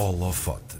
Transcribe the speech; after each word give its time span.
Holofote. 0.00 0.79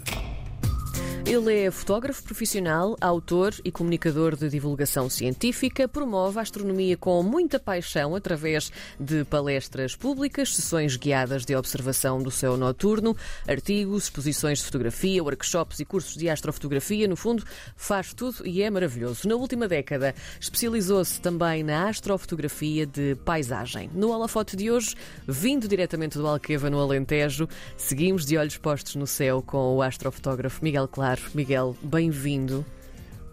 Ele 1.23 1.65
é 1.65 1.71
fotógrafo 1.71 2.23
profissional, 2.23 2.97
autor 2.99 3.53
e 3.63 3.71
comunicador 3.71 4.35
de 4.35 4.49
divulgação 4.49 5.07
científica, 5.07 5.87
promove 5.87 6.39
a 6.39 6.41
astronomia 6.41 6.97
com 6.97 7.21
muita 7.21 7.59
paixão 7.59 8.15
através 8.15 8.71
de 8.99 9.23
palestras 9.25 9.95
públicas, 9.95 10.55
sessões 10.55 10.97
guiadas 10.97 11.45
de 11.45 11.55
observação 11.55 12.21
do 12.21 12.31
céu 12.31 12.57
noturno, 12.57 13.15
artigos, 13.47 14.05
exposições 14.05 14.59
de 14.59 14.65
fotografia, 14.65 15.23
workshops 15.23 15.79
e 15.79 15.85
cursos 15.85 16.15
de 16.15 16.27
astrofotografia. 16.27 17.07
No 17.07 17.15
fundo, 17.15 17.45
faz 17.75 18.13
tudo 18.13 18.45
e 18.45 18.63
é 18.63 18.69
maravilhoso. 18.69 19.27
Na 19.27 19.35
última 19.35 19.67
década, 19.67 20.15
especializou-se 20.39 21.21
também 21.21 21.63
na 21.63 21.87
astrofotografia 21.87 22.85
de 22.85 23.15
paisagem. 23.23 23.89
No 23.93 24.09
holofote 24.09 24.55
de 24.55 24.71
hoje, 24.71 24.95
vindo 25.27 25.67
diretamente 25.67 26.17
do 26.17 26.27
Alqueva, 26.27 26.69
no 26.69 26.79
Alentejo, 26.79 27.47
seguimos 27.77 28.25
de 28.25 28.37
olhos 28.37 28.57
postos 28.57 28.95
no 28.95 29.05
céu 29.05 29.41
com 29.41 29.75
o 29.75 29.81
astrofotógrafo 29.81 30.63
Miguel 30.63 30.87
Claro. 30.87 31.10
Miguel, 31.33 31.75
bem-vindo. 31.81 32.65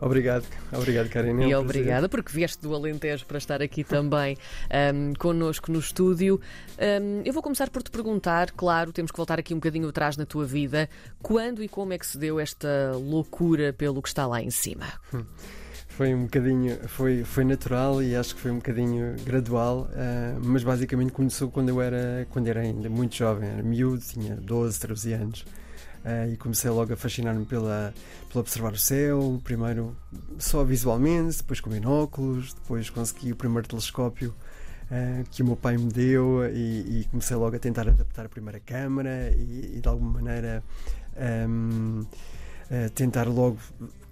Obrigado, 0.00 0.46
obrigado, 0.72 1.08
Karina. 1.08 1.42
É 1.42 1.46
um 1.46 1.50
e 1.50 1.54
obrigada 1.54 2.08
porque 2.08 2.32
vieste 2.32 2.62
do 2.62 2.72
Alentejo 2.74 3.26
para 3.26 3.38
estar 3.38 3.60
aqui 3.60 3.82
também 3.82 4.36
um, 4.94 5.12
connosco 5.14 5.72
no 5.72 5.80
estúdio. 5.80 6.40
Um, 6.78 7.22
eu 7.24 7.32
vou 7.32 7.42
começar 7.42 7.68
por 7.68 7.82
te 7.82 7.90
perguntar, 7.90 8.52
claro, 8.52 8.92
temos 8.92 9.10
que 9.10 9.16
voltar 9.16 9.38
aqui 9.40 9.52
um 9.52 9.56
bocadinho 9.56 9.88
atrás 9.88 10.16
na 10.16 10.24
tua 10.24 10.44
vida. 10.44 10.88
Quando 11.20 11.62
e 11.62 11.68
como 11.68 11.92
é 11.92 11.98
que 11.98 12.06
se 12.06 12.16
deu 12.16 12.38
esta 12.38 12.92
loucura 12.94 13.72
pelo 13.72 14.00
que 14.00 14.08
está 14.08 14.24
lá 14.26 14.40
em 14.40 14.50
cima? 14.50 14.86
Foi 15.88 16.14
um 16.14 16.24
bocadinho, 16.24 16.78
foi, 16.86 17.24
foi 17.24 17.44
natural 17.44 18.00
e 18.00 18.14
acho 18.14 18.36
que 18.36 18.40
foi 18.40 18.52
um 18.52 18.58
bocadinho 18.58 19.16
gradual, 19.24 19.90
uh, 19.90 20.40
mas 20.44 20.62
basicamente 20.62 21.10
começou 21.10 21.50
quando 21.50 21.70
eu 21.70 21.82
era, 21.82 22.24
quando 22.30 22.46
era 22.46 22.60
ainda 22.60 22.88
muito 22.88 23.16
jovem, 23.16 23.48
era 23.48 23.64
miúdo, 23.64 23.98
tinha 23.98 24.36
12, 24.36 24.78
13 24.78 25.12
anos. 25.14 25.44
Uh, 26.08 26.32
e 26.32 26.36
comecei 26.38 26.70
logo 26.70 26.90
a 26.90 26.96
fascinar-me 26.96 27.44
pela, 27.44 27.92
pela 28.30 28.40
observar 28.40 28.72
o 28.72 28.78
céu, 28.78 29.38
primeiro 29.44 29.94
só 30.38 30.64
visualmente, 30.64 31.36
depois 31.36 31.60
com 31.60 31.68
binóculos, 31.68 32.54
depois 32.54 32.88
consegui 32.88 33.32
o 33.32 33.36
primeiro 33.36 33.68
telescópio 33.68 34.34
uh, 34.90 35.24
que 35.30 35.42
o 35.42 35.44
meu 35.44 35.56
pai 35.56 35.76
me 35.76 35.92
deu 35.92 36.46
e, 36.46 37.00
e, 37.00 37.08
comecei 37.10 37.36
logo 37.36 37.56
a 37.56 37.58
tentar 37.58 37.86
adaptar 37.86 38.24
a 38.24 38.28
primeira 38.28 38.58
câmara 38.58 39.30
e, 39.36 39.76
e 39.76 39.80
de 39.82 39.86
alguma 39.88 40.12
maneira 40.12 40.64
um, 41.46 42.00
uh, 42.00 42.90
tentar 42.94 43.28
logo 43.28 43.58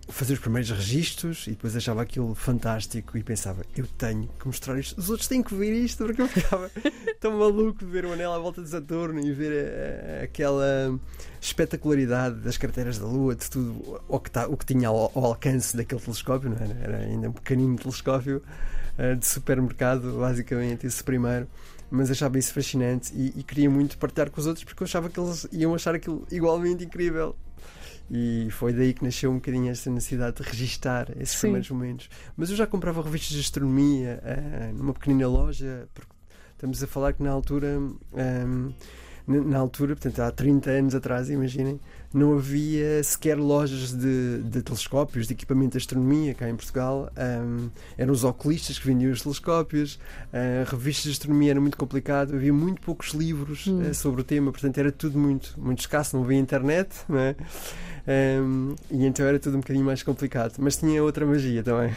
fazer 0.08 0.34
os 0.34 0.38
primeiros 0.38 0.70
registros 0.70 1.46
e 1.46 1.50
depois 1.50 1.74
achava 1.74 2.02
aquilo 2.02 2.34
fantástico 2.34 3.18
e 3.18 3.22
pensava, 3.22 3.64
eu 3.76 3.86
tenho 3.86 4.28
que 4.38 4.46
mostrar 4.46 4.78
isto, 4.78 4.98
os 4.98 5.10
outros 5.10 5.28
têm 5.28 5.42
que 5.42 5.54
ver 5.54 5.72
isto, 5.72 6.04
porque 6.04 6.22
eu 6.22 6.28
ficava 6.28 6.70
tão 7.20 7.38
maluco 7.38 7.84
de 7.84 7.90
ver 7.90 8.04
o 8.06 8.12
anel 8.12 8.32
à 8.32 8.38
volta 8.38 8.62
de 8.62 8.68
Saturno 8.68 9.20
e 9.20 9.32
ver 9.32 9.52
uh, 9.52 10.24
aquela 10.24 10.98
espetacularidade 11.40 12.36
das 12.36 12.56
carteiras 12.56 12.98
da 12.98 13.06
Lua, 13.06 13.34
de 13.34 13.50
tudo 13.50 14.00
o 14.08 14.20
que, 14.20 14.30
tá, 14.30 14.46
o 14.46 14.56
que 14.56 14.64
tinha 14.64 14.88
ao, 14.88 15.10
ao, 15.14 15.24
alcance 15.24 15.76
daquele 15.76 16.00
telescópio, 16.00 16.50
não 16.50 16.56
era? 16.56 16.78
Era 16.82 16.96
ainda 16.98 17.28
um 17.28 17.32
pequenino 17.32 17.76
telescópio 17.76 18.42
uh, 18.98 19.16
de 19.16 19.26
supermercado, 19.26 20.18
basicamente, 20.18 20.86
esse 20.86 21.02
primeiro. 21.02 21.48
Mas 21.88 22.10
achava 22.10 22.36
isso 22.36 22.52
fascinante 22.52 23.12
e, 23.14 23.32
e 23.36 23.42
queria 23.44 23.70
muito 23.70 23.96
partilhar 23.96 24.28
com 24.28 24.40
os 24.40 24.46
outros 24.46 24.64
porque 24.64 24.82
eu 24.82 24.86
achava 24.86 25.08
que 25.08 25.20
eles 25.20 25.46
iam 25.52 25.72
achar 25.72 25.94
aquilo 25.94 26.26
igualmente 26.32 26.84
incrível. 26.84 27.36
E 28.10 28.48
foi 28.50 28.72
daí 28.72 28.94
que 28.94 29.04
nasceu 29.04 29.30
um 29.30 29.36
bocadinho 29.36 29.70
esta 29.70 29.90
necessidade 29.90 30.36
de 30.36 30.42
registar 30.48 31.10
esses 31.20 31.34
Sim. 31.34 31.40
primeiros 31.42 31.70
momentos. 31.70 32.08
Mas 32.36 32.50
eu 32.50 32.56
já 32.56 32.66
comprava 32.66 33.02
revistas 33.02 33.32
de 33.32 33.40
astronomia 33.40 34.22
uh, 34.22 34.76
numa 34.76 34.92
pequenina 34.92 35.26
loja, 35.26 35.88
porque 35.92 36.12
estamos 36.52 36.82
a 36.82 36.86
falar 36.86 37.12
que 37.12 37.22
na 37.22 37.30
altura. 37.30 37.78
Um, 37.78 38.72
na 39.26 39.58
altura, 39.58 39.96
portanto 39.96 40.20
há 40.20 40.30
30 40.30 40.70
anos 40.70 40.94
atrás, 40.94 41.28
imaginem, 41.28 41.80
não 42.14 42.34
havia 42.34 43.02
sequer 43.02 43.36
lojas 43.36 43.92
de, 43.92 44.42
de 44.42 44.62
telescópios, 44.62 45.26
de 45.26 45.34
equipamento 45.34 45.72
de 45.72 45.78
astronomia 45.78 46.32
cá 46.34 46.48
em 46.48 46.54
Portugal. 46.54 47.10
Um, 47.16 47.68
eram 47.98 48.12
os 48.12 48.24
oculistas 48.24 48.78
que 48.78 48.86
vendiam 48.86 49.12
os 49.12 49.22
telescópios, 49.22 49.96
uh, 50.32 50.70
revistas 50.70 51.04
de 51.04 51.10
astronomia 51.12 51.50
era 51.50 51.60
muito 51.60 51.76
complicado, 51.76 52.34
havia 52.34 52.52
muito 52.52 52.80
poucos 52.80 53.10
livros 53.10 53.66
Hum. 53.66 53.90
uh, 53.90 53.94
sobre 53.94 54.20
o 54.20 54.24
tema, 54.24 54.52
portanto 54.52 54.78
era 54.78 54.92
tudo 54.92 55.18
muito, 55.18 55.54
muito 55.58 55.80
escasso, 55.80 56.16
não 56.16 56.24
havia 56.24 56.38
internet, 56.38 56.88
não 57.08 57.18
é? 57.18 57.34
Um, 58.40 58.76
e 58.90 59.04
então 59.04 59.26
era 59.26 59.38
tudo 59.38 59.56
um 59.56 59.60
bocadinho 59.60 59.84
mais 59.84 60.02
complicado, 60.02 60.54
mas 60.58 60.76
tinha 60.76 61.02
outra 61.02 61.26
magia 61.26 61.62
também. 61.62 61.94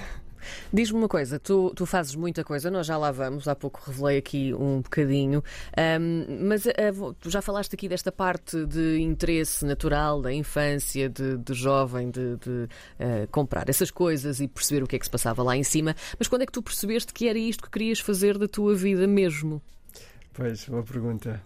Diz-me 0.71 0.97
uma 0.97 1.07
coisa, 1.07 1.39
tu, 1.39 1.71
tu 1.75 1.85
fazes 1.85 2.15
muita 2.15 2.43
coisa, 2.43 2.69
nós 2.69 2.87
já 2.87 2.97
lá 2.97 3.11
vamos, 3.11 3.47
há 3.47 3.55
pouco 3.55 3.81
revelei 3.85 4.17
aqui 4.17 4.53
um 4.53 4.81
bocadinho, 4.81 5.43
um, 5.99 6.47
mas 6.47 6.65
uh, 6.65 7.13
tu 7.19 7.29
já 7.29 7.41
falaste 7.41 7.73
aqui 7.73 7.87
desta 7.87 8.11
parte 8.11 8.65
de 8.65 8.99
interesse 8.99 9.65
natural 9.65 10.21
da 10.21 10.33
infância, 10.33 11.09
de, 11.09 11.37
de 11.37 11.53
jovem, 11.53 12.09
de, 12.09 12.37
de 12.37 12.49
uh, 12.49 13.27
comprar 13.31 13.69
essas 13.69 13.91
coisas 13.91 14.39
e 14.39 14.47
perceber 14.47 14.83
o 14.83 14.87
que 14.87 14.95
é 14.95 14.99
que 14.99 15.05
se 15.05 15.11
passava 15.11 15.43
lá 15.43 15.55
em 15.55 15.63
cima, 15.63 15.95
mas 16.17 16.27
quando 16.27 16.43
é 16.43 16.45
que 16.45 16.51
tu 16.51 16.61
percebeste 16.61 17.13
que 17.13 17.27
era 17.27 17.37
isto 17.37 17.63
que 17.63 17.69
querias 17.69 17.99
fazer 17.99 18.37
da 18.37 18.47
tua 18.47 18.75
vida 18.75 19.07
mesmo? 19.07 19.61
Pois, 20.33 20.65
boa 20.65 20.83
pergunta. 20.83 21.41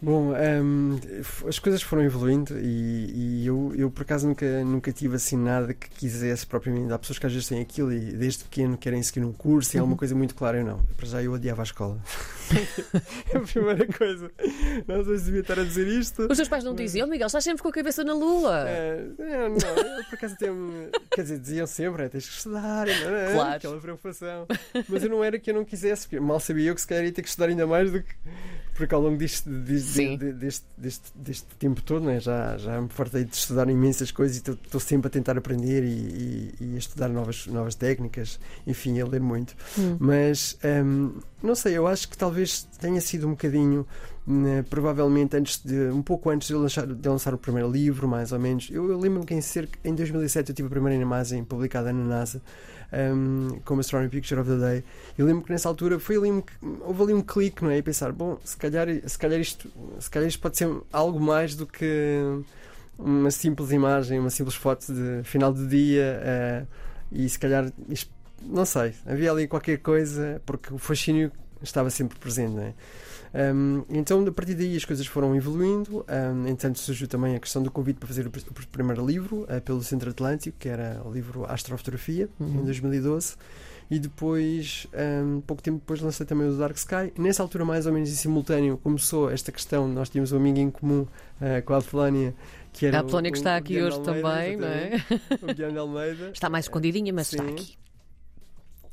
Bom, 0.00 0.32
um, 0.32 1.00
as 1.48 1.58
coisas 1.58 1.82
foram 1.82 2.04
evoluindo 2.04 2.56
e, 2.58 3.42
e 3.42 3.46
eu, 3.46 3.72
eu, 3.76 3.90
por 3.90 4.02
acaso, 4.02 4.28
nunca, 4.28 4.64
nunca 4.64 4.92
tive 4.92 5.16
assim 5.16 5.36
nada 5.36 5.74
que 5.74 5.90
quisesse 5.90 6.46
propriamente. 6.46 6.92
Há 6.92 6.98
pessoas 6.98 7.18
que 7.18 7.26
às 7.26 7.32
vezes 7.32 7.48
têm 7.48 7.60
aquilo 7.60 7.92
e 7.92 8.12
desde 8.12 8.44
pequeno 8.44 8.78
querem 8.78 9.02
seguir 9.02 9.24
um 9.24 9.32
curso 9.32 9.74
e 9.74 9.76
uhum. 9.76 9.82
alguma 9.82 9.98
coisa 9.98 10.14
muito 10.14 10.36
clara. 10.36 10.58
Eu 10.58 10.64
não. 10.64 10.78
Para 10.96 11.06
já 11.06 11.22
eu 11.22 11.32
odiava 11.32 11.62
a 11.62 11.64
escola. 11.64 11.98
é 13.32 13.36
a 13.36 13.40
primeira 13.40 13.86
coisa. 13.86 14.30
Não 14.86 15.04
sei 15.04 15.18
se 15.18 15.24
devia 15.24 15.40
estar 15.40 15.58
a 15.58 15.64
dizer 15.64 15.88
isto. 15.88 16.28
Os 16.30 16.36
teus 16.36 16.48
pais 16.48 16.62
não 16.62 16.74
diziam, 16.76 17.08
Miguel, 17.08 17.26
estás 17.26 17.42
sempre 17.42 17.62
com 17.62 17.68
a 17.68 17.72
cabeça 17.72 18.04
na 18.04 18.14
lua. 18.14 18.68
É, 18.68 19.04
não, 19.18 19.48
não, 19.48 19.96
eu 19.96 20.04
por 20.04 20.14
acaso 20.14 20.36
me, 20.40 20.90
Quer 21.10 21.22
dizer, 21.22 21.38
diziam 21.40 21.66
sempre, 21.66 22.04
é, 22.04 22.08
tens 22.08 22.26
que 22.26 22.34
estudar, 22.34 22.86
não 22.86 23.16
é? 23.16 23.32
Claro. 23.32 23.56
Aquela 23.56 23.80
preocupação. 23.80 24.46
Mas 24.88 25.02
eu 25.02 25.10
não 25.10 25.24
era 25.24 25.38
que 25.40 25.50
eu 25.50 25.54
não 25.54 25.64
quisesse, 25.64 26.18
mal 26.20 26.38
sabia 26.38 26.68
eu 26.70 26.74
que 26.76 26.80
se 26.80 26.86
calhar 26.86 27.04
ia 27.04 27.12
ter 27.12 27.22
que 27.22 27.28
estudar 27.28 27.48
ainda 27.48 27.66
mais 27.66 27.90
do 27.90 28.00
que. 28.00 28.14
Porque 28.78 28.94
ao 28.94 29.00
longo 29.00 29.16
deste, 29.16 29.50
deste, 29.50 30.16
deste, 30.16 30.64
deste, 30.76 31.12
deste 31.16 31.46
tempo 31.58 31.82
todo, 31.82 32.06
né, 32.06 32.20
já, 32.20 32.56
já 32.56 32.80
me 32.80 32.88
fartei 32.88 33.24
de 33.24 33.34
estudar 33.34 33.68
imensas 33.68 34.12
coisas 34.12 34.36
e 34.36 34.50
estou 34.50 34.80
sempre 34.80 35.08
a 35.08 35.10
tentar 35.10 35.36
aprender 35.36 35.82
e, 35.82 35.88
e, 35.88 36.54
e, 36.60 36.74
a 36.76 36.78
estudar 36.78 37.08
novas, 37.08 37.48
novas 37.48 37.74
técnicas, 37.74 38.38
enfim, 38.64 39.00
a 39.00 39.04
ler 39.04 39.20
muito. 39.20 39.56
Hum. 39.76 39.96
Mas 39.98 40.56
um, 40.84 41.14
não 41.42 41.56
sei, 41.56 41.76
eu 41.76 41.88
acho 41.88 42.08
que 42.08 42.16
talvez 42.16 42.68
tenha 42.80 43.00
sido 43.00 43.26
um 43.26 43.30
bocadinho. 43.30 43.84
Né, 44.30 44.62
provavelmente 44.68 45.38
antes 45.38 45.58
de 45.64 45.88
um 45.90 46.02
pouco 46.02 46.28
antes 46.28 46.48
de 46.48 46.54
lançar, 46.54 46.86
de 46.86 47.08
lançar 47.08 47.32
o 47.32 47.38
primeiro 47.38 47.70
livro, 47.70 48.06
mais 48.06 48.30
ou 48.30 48.38
menos. 48.38 48.68
Eu, 48.70 48.90
eu 48.90 48.98
lembro-me 48.98 49.24
que 49.24 49.32
em, 49.32 49.40
cerca, 49.40 49.78
em 49.82 49.94
2007 49.94 50.50
eu 50.50 50.54
tive 50.54 50.66
a 50.66 50.70
primeira 50.70 51.00
imagem 51.00 51.42
publicada 51.42 51.94
na 51.94 52.04
NASA 52.04 52.42
um, 52.92 53.58
como 53.64 53.80
Astronomy 53.80 54.10
Picture 54.10 54.40
of 54.40 54.50
the 54.50 54.56
Day. 54.56 54.84
Eu 55.16 55.26
lembro 55.26 55.44
que 55.44 55.52
nessa 55.52 55.68
altura 55.68 55.98
foi 55.98 56.16
ali 56.16 56.30
um, 56.30 56.42
houve 56.80 57.02
ali 57.04 57.14
um 57.14 57.22
clique, 57.22 57.62
não 57.62 57.70
é? 57.70 57.78
E 57.78 57.82
pensar, 57.82 58.12
bom, 58.12 58.38
se 58.44 58.56
calhar, 58.56 58.86
se 59.06 59.18
calhar 59.18 59.40
isto, 59.40 59.70
se 59.98 60.10
calhar 60.10 60.28
isto 60.28 60.40
pode 60.40 60.56
ser 60.56 60.68
algo 60.92 61.20
mais 61.20 61.54
do 61.54 61.66
que 61.66 62.42
uma 62.98 63.30
simples 63.30 63.70
imagem, 63.70 64.18
uma 64.18 64.30
simples 64.30 64.56
foto 64.56 64.92
de 64.92 65.22
final 65.24 65.52
do 65.52 65.66
dia 65.66 66.20
uh, 66.22 66.66
e 67.12 67.28
se 67.28 67.38
calhar 67.38 67.72
isto, 67.88 68.10
não 68.42 68.64
sei, 68.64 68.92
havia 69.06 69.30
ali 69.30 69.46
qualquer 69.46 69.78
coisa 69.78 70.42
porque 70.44 70.72
o 70.72 70.78
fascínio 70.78 71.30
estava 71.62 71.90
sempre 71.90 72.18
presente, 72.18 72.52
não 72.52 72.62
é? 72.62 72.74
Um, 73.34 73.84
então, 73.88 74.26
a 74.26 74.32
partir 74.32 74.54
daí, 74.54 74.76
as 74.76 74.84
coisas 74.84 75.06
foram 75.06 75.34
evoluindo. 75.34 76.04
Um, 76.08 76.42
entretanto, 76.42 76.78
surgiu 76.78 77.08
também 77.08 77.36
a 77.36 77.40
questão 77.40 77.62
do 77.62 77.70
convite 77.70 77.98
para 77.98 78.06
fazer 78.06 78.26
o, 78.26 78.28
o 78.30 78.66
primeiro 78.68 79.04
livro 79.04 79.42
uh, 79.42 79.60
pelo 79.60 79.82
Centro 79.82 80.10
Atlântico, 80.10 80.56
que 80.58 80.68
era 80.68 81.00
o 81.04 81.12
livro 81.12 81.44
Astrofotografia, 81.44 82.28
uhum. 82.40 82.60
em 82.60 82.64
2012. 82.64 83.36
E 83.90 83.98
depois, 83.98 84.86
um, 85.24 85.40
pouco 85.40 85.62
tempo 85.62 85.78
depois, 85.78 86.00
lancei 86.00 86.26
também 86.26 86.46
o 86.46 86.52
Dark 86.58 86.76
Sky. 86.76 87.12
Nessa 87.16 87.42
altura, 87.42 87.64
mais 87.64 87.86
ou 87.86 87.92
menos 87.92 88.10
em 88.10 88.14
simultâneo, 88.14 88.76
começou 88.78 89.30
esta 89.30 89.50
questão. 89.50 89.88
Nós 89.88 90.10
tínhamos 90.10 90.30
um 90.30 90.36
amigo 90.36 90.58
em 90.58 90.70
comum 90.70 91.02
uh, 91.02 91.62
com 91.64 91.72
a 91.72 91.78
Apolónia. 91.78 92.34
Que 92.70 92.86
era 92.86 92.98
a 92.98 93.00
Apolónia 93.00 93.32
que 93.32 93.38
está 93.38 93.54
o, 93.54 93.56
aqui 93.56 93.80
o 93.80 93.86
hoje 93.86 93.96
Almeida, 93.96 94.22
também, 94.22 94.56
não 94.58 94.68
é? 94.68 95.04
O 95.42 95.46
Guilherme 95.46 95.78
Almeida. 95.78 96.30
Está 96.34 96.50
mais 96.50 96.66
escondidinha, 96.66 97.12
mas 97.14 97.28
Sim. 97.28 97.38
está 97.38 97.50
aqui. 97.50 97.78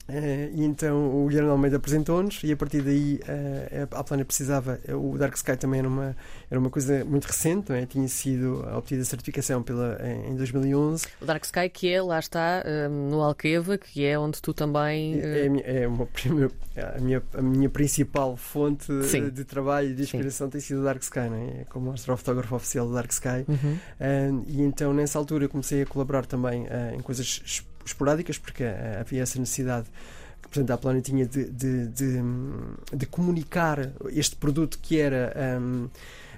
Uh, 0.08 0.54
e 0.54 0.64
então 0.64 1.24
o 1.24 1.28
Guilherme 1.28 1.50
Almeida 1.50 1.78
apresentou-nos 1.78 2.44
e 2.44 2.52
a 2.52 2.56
partir 2.56 2.82
daí 2.84 3.20
uh, 3.24 3.88
a 3.90 4.04
Plana 4.04 4.24
precisava, 4.24 4.80
o 4.94 5.18
Dark 5.18 5.36
Sky 5.36 5.58
também 5.58 5.80
era 5.80 5.88
uma, 5.88 6.16
era 6.50 6.60
uma 6.60 6.70
coisa 6.70 7.04
muito 7.04 7.26
recente, 7.26 7.74
é? 7.74 7.88
tinha 7.88 8.08
sido 8.08 8.64
obtida 8.76 9.02
a 9.02 9.06
certificação 9.06 9.64
pela, 9.64 9.98
em, 10.04 10.32
em 10.32 10.36
2011. 10.36 11.08
O 11.20 11.26
Dark 11.26 11.44
Sky 11.44 11.70
que 11.70 11.92
é, 11.92 12.00
lá 12.04 12.20
está, 12.20 12.64
um, 12.88 13.10
no 13.10 13.22
Alqueva, 13.22 13.80
que 13.80 14.06
é 14.06 14.18
onde 14.18 14.40
tu 14.44 14.54
também... 14.54 15.16
Uh... 15.16 15.26
É, 15.26 15.46
a, 15.46 15.50
minha, 15.50 15.64
é 15.64 15.88
uma, 15.88 16.08
a, 16.96 17.02
minha, 17.02 17.24
a 17.34 17.42
minha 17.42 17.70
principal 17.70 18.38
fonte 18.38 18.86
Sim. 19.06 19.30
de 19.32 19.44
trabalho 19.44 19.90
e 19.90 19.96
de 19.96 20.04
inspiração 20.04 20.48
Sim. 20.48 20.52
tem 20.52 20.62
sido 20.62 20.82
o 20.82 20.84
Dark 20.84 21.02
Sky, 21.02 21.30
não 21.30 21.38
é? 21.38 21.66
como 21.68 21.92
astrofotógrafo 21.92 22.56
oficial 22.56 22.88
do 22.88 22.94
Dark 22.94 23.10
Sky. 23.10 23.44
Uhum. 23.48 24.44
e 24.48 24.62
então 24.62 24.94
nessa 24.94 25.18
altura 25.18 25.46
eu 25.46 25.50
comecei 25.50 25.82
a 25.82 25.86
colaborar 25.86 26.28
também 26.28 26.68
em 26.96 27.02
coisas 27.02 27.66
esporádicas, 27.86 28.38
porque 28.38 28.64
uh, 28.64 29.00
havia 29.00 29.22
essa 29.22 29.40
necessidade 29.40 29.88
que 30.42 30.50
portanto, 30.50 30.72
a 30.72 30.74
Apolónia 30.76 31.02
tinha 31.02 31.26
de, 31.26 31.46
de, 31.46 31.88
de, 31.88 32.22
de, 32.94 33.06
comunicar 33.08 33.92
este 34.12 34.36
produto 34.36 34.78
que 34.80 35.00
era 35.00 35.34
um, 35.60 35.90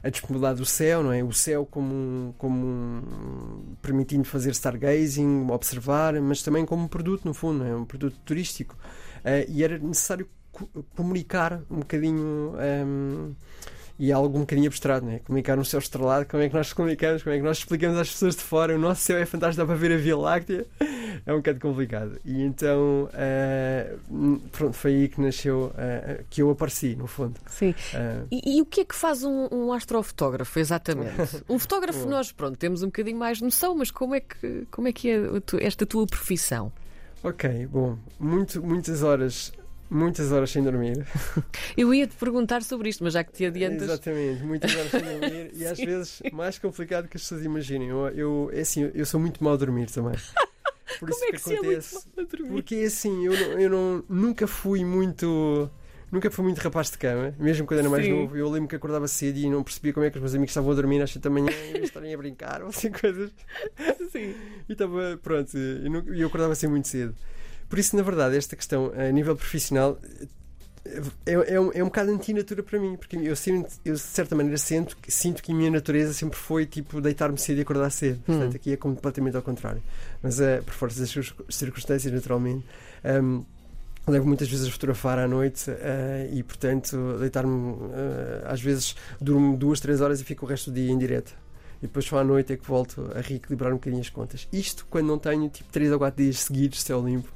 a 0.01 0.09
disponibilidade 0.09 0.59
do 0.59 0.65
céu, 0.65 1.03
não 1.03 1.11
é? 1.11 1.23
O 1.23 1.33
céu 1.33 1.65
como, 1.65 2.33
como 2.38 2.65
um, 2.65 3.75
permitindo 3.81 4.23
fazer 4.23 4.51
stargazing, 4.51 5.49
observar, 5.49 6.13
mas 6.21 6.41
também 6.41 6.65
como 6.65 6.83
um 6.83 6.88
produto, 6.88 7.25
no 7.25 7.33
fundo, 7.33 7.65
é? 7.65 7.75
um 7.75 7.85
produto 7.85 8.17
turístico. 8.23 8.75
Uh, 9.19 9.49
e 9.49 9.63
era 9.63 9.77
necessário 9.77 10.27
comunicar 10.95 11.61
um 11.69 11.79
bocadinho. 11.79 12.53
Um, 12.85 13.35
e 13.99 14.11
é 14.11 14.13
algo 14.13 14.38
um 14.38 14.41
bocadinho 14.41 14.67
abstrato, 14.67 15.05
né? 15.05 15.19
comunicar 15.25 15.57
um 15.57 15.63
céu 15.63 15.79
estrelado, 15.79 16.25
como 16.25 16.44
é 16.44 16.49
que 16.49 16.55
nós 16.55 16.71
comunicamos, 16.71 17.23
como 17.23 17.35
é 17.35 17.39
que 17.39 17.44
nós 17.44 17.57
explicamos 17.57 17.97
às 17.97 18.09
pessoas 18.11 18.35
de 18.35 18.41
fora, 18.41 18.75
o 18.75 18.79
nosso 18.79 19.01
céu 19.01 19.17
é 19.17 19.25
fantástico, 19.25 19.65
dá 19.65 19.65
para 19.65 19.75
ver 19.75 19.91
a 19.91 19.97
Via 19.97 20.17
Láctea, 20.17 20.65
é 21.25 21.33
um 21.33 21.38
bocado 21.38 21.59
complicado. 21.59 22.19
E 22.23 22.41
então, 22.44 23.09
uh, 23.09 24.39
pronto, 24.51 24.73
foi 24.73 24.94
aí 24.94 25.07
que 25.07 25.19
nasceu, 25.19 25.71
uh, 25.73 26.23
que 26.29 26.41
eu 26.41 26.49
apareci, 26.51 26.95
no 26.95 27.07
fundo. 27.07 27.35
Sim. 27.47 27.71
Uh, 27.71 28.27
e, 28.31 28.57
e, 28.57 28.61
o 28.61 28.65
que 28.65 28.81
é 28.81 28.85
que 28.85 28.95
faz 28.95 29.23
um, 29.23 29.47
um 29.51 29.73
astrofotógrafo, 29.73 30.59
exatamente? 30.59 31.44
um 31.49 31.57
fotógrafo, 31.57 32.07
nós, 32.07 32.31
pronto, 32.31 32.57
temos 32.57 32.83
um 32.83 32.88
bocadinho 32.88 33.17
mais 33.17 33.41
noção, 33.41 33.75
mas 33.75 33.89
como 33.89 34.15
é 34.15 34.19
que, 34.19 34.67
como 34.69 34.88
é, 34.88 34.94
que 34.94 35.09
é 35.09 35.19
esta 35.61 35.85
tua 35.85 36.05
profissão? 36.05 36.71
Ok, 37.23 37.67
bom, 37.67 37.97
muito, 38.19 38.61
muitas 38.61 39.01
horas 39.01 39.51
Muitas 39.89 40.31
horas 40.31 40.51
sem 40.51 40.61
dormir. 40.63 41.05
Eu 41.77 41.93
ia 41.93 42.05
te 42.05 42.15
perguntar 42.15 42.61
sobre 42.61 42.89
isto, 42.89 43.03
mas 43.03 43.13
já 43.13 43.23
que 43.23 43.31
te 43.31 43.45
adiantas. 43.45 43.83
Exatamente, 43.83 44.43
muitas 44.43 44.75
horas 44.75 44.91
sem 44.91 45.01
dormir 45.01 45.51
e 45.55 45.65
às 45.65 45.77
vezes 45.77 46.21
mais 46.33 46.59
complicado 46.59 47.07
que 47.07 47.15
as 47.15 47.23
pessoas 47.23 47.45
imaginem. 47.45 47.89
Eu, 47.89 48.07
eu, 48.09 48.49
é 48.53 48.61
assim, 48.61 48.91
eu 48.93 49.05
sou 49.05 49.19
muito 49.19 49.41
mal 49.43 49.53
a 49.53 49.57
dormir 49.57 49.89
também. 49.89 50.15
Por 50.99 51.09
isso 51.09 51.19
Como 51.19 51.29
é 51.29 51.37
que, 51.37 51.43
que 51.43 51.53
acontece. 51.53 52.07
É 52.17 52.47
porque 52.49 52.75
é 52.75 52.85
assim, 52.85 53.25
eu, 53.25 53.33
não, 53.33 53.59
eu 53.59 53.69
não, 53.69 54.03
nunca 54.09 54.47
fui 54.47 54.83
muito. 54.83 55.69
Nunca 56.09 56.31
fui 56.31 56.45
muito 56.45 56.59
rapaz 56.59 56.89
de 56.89 56.97
cama, 56.97 57.35
mesmo 57.37 57.67
quando 57.67 57.81
era 57.81 57.89
mais 57.89 58.05
Sim. 58.05 58.13
novo. 58.13 58.37
Eu 58.37 58.49
lembro 58.49 58.69
que 58.69 58.75
acordava 58.77 59.07
cedo 59.09 59.37
e 59.37 59.49
não 59.49 59.61
percebia 59.61 59.91
como 59.91 60.05
é 60.05 60.09
que 60.09 60.17
os 60.17 60.21
meus 60.21 60.33
amigos 60.33 60.51
estavam 60.51 60.71
a 60.71 60.73
dormir 60.73 61.01
às 61.01 61.11
7 61.11 61.21
da 61.21 61.29
manhã 61.29 61.51
e 61.75 61.83
estarem 61.83 62.13
a 62.13 62.17
brincar 62.17 62.61
ou 62.61 62.69
assim 62.69 62.89
coisas. 62.89 63.29
Sim. 64.09 64.33
E 64.69 64.71
estava, 64.71 65.19
pronto, 65.21 65.57
e 65.57 66.21
eu 66.21 66.27
acordava 66.27 66.53
assim 66.53 66.67
muito 66.67 66.87
cedo. 66.87 67.13
Por 67.69 67.79
isso, 67.79 67.95
na 67.95 68.03
verdade, 68.03 68.37
esta 68.37 68.55
questão 68.55 68.91
a 68.95 69.11
nível 69.11 69.35
profissional 69.35 69.97
é, 71.25 71.53
é, 71.55 71.59
um, 71.59 71.71
é 71.73 71.83
um 71.83 71.87
bocado 71.87 72.11
antinatura 72.11 72.63
para 72.63 72.79
mim, 72.79 72.95
porque 72.95 73.17
eu, 73.17 73.35
sinto, 73.35 73.69
eu 73.83 73.93
de 73.93 73.99
certa 73.99 74.35
maneira 74.35 74.57
sinto, 74.57 74.95
sinto 75.07 75.43
que 75.43 75.51
a 75.51 75.55
minha 75.55 75.69
natureza 75.69 76.13
sempre 76.13 76.37
foi 76.37 76.65
tipo 76.65 77.01
deitar-me 77.01 77.37
cedo 77.37 77.57
e 77.57 77.61
acordar 77.61 77.89
cedo. 77.89 78.19
Hum. 78.19 78.23
Portanto, 78.25 78.55
aqui 78.55 78.73
é 78.73 78.77
completamente 78.77 79.35
ao 79.35 79.43
contrário. 79.43 79.81
Mas 80.21 80.39
é, 80.39 80.61
por 80.61 80.73
força 80.73 80.99
das 80.99 81.33
circunstâncias, 81.49 82.13
naturalmente. 82.13 82.65
Um, 83.03 83.43
levo 84.07 84.25
muitas 84.25 84.47
vezes 84.47 84.67
a 84.67 84.71
fotografar 84.71 85.19
à 85.19 85.27
noite 85.27 85.69
uh, 85.69 85.75
e, 86.33 86.41
portanto, 86.41 87.17
deitar-me, 87.19 87.73
uh, 87.73 87.89
às 88.45 88.61
vezes, 88.61 88.95
durmo 89.19 89.57
duas, 89.57 89.81
três 89.81 89.99
horas 89.99 90.21
e 90.21 90.23
fico 90.23 90.45
o 90.45 90.49
resto 90.49 90.71
do 90.71 90.75
dia 90.75 90.89
em 90.89 90.97
direto. 90.97 91.35
E 91.79 91.87
depois 91.87 92.05
só 92.05 92.17
à 92.17 92.23
noite 92.23 92.53
é 92.53 92.57
que 92.57 92.65
volto 92.65 93.11
a 93.13 93.21
reequilibrar 93.21 93.71
um 93.71 93.75
bocadinho 93.75 94.01
as 94.01 94.09
contas. 94.09 94.47
Isto 94.51 94.87
quando 94.89 95.07
não 95.07 95.19
tenho 95.19 95.47
tipo 95.49 95.69
3 95.71 95.91
ou 95.91 95.99
4 95.99 96.23
dias 96.23 96.39
seguidos 96.39 96.81
céu 96.81 97.05
limpo 97.05 97.31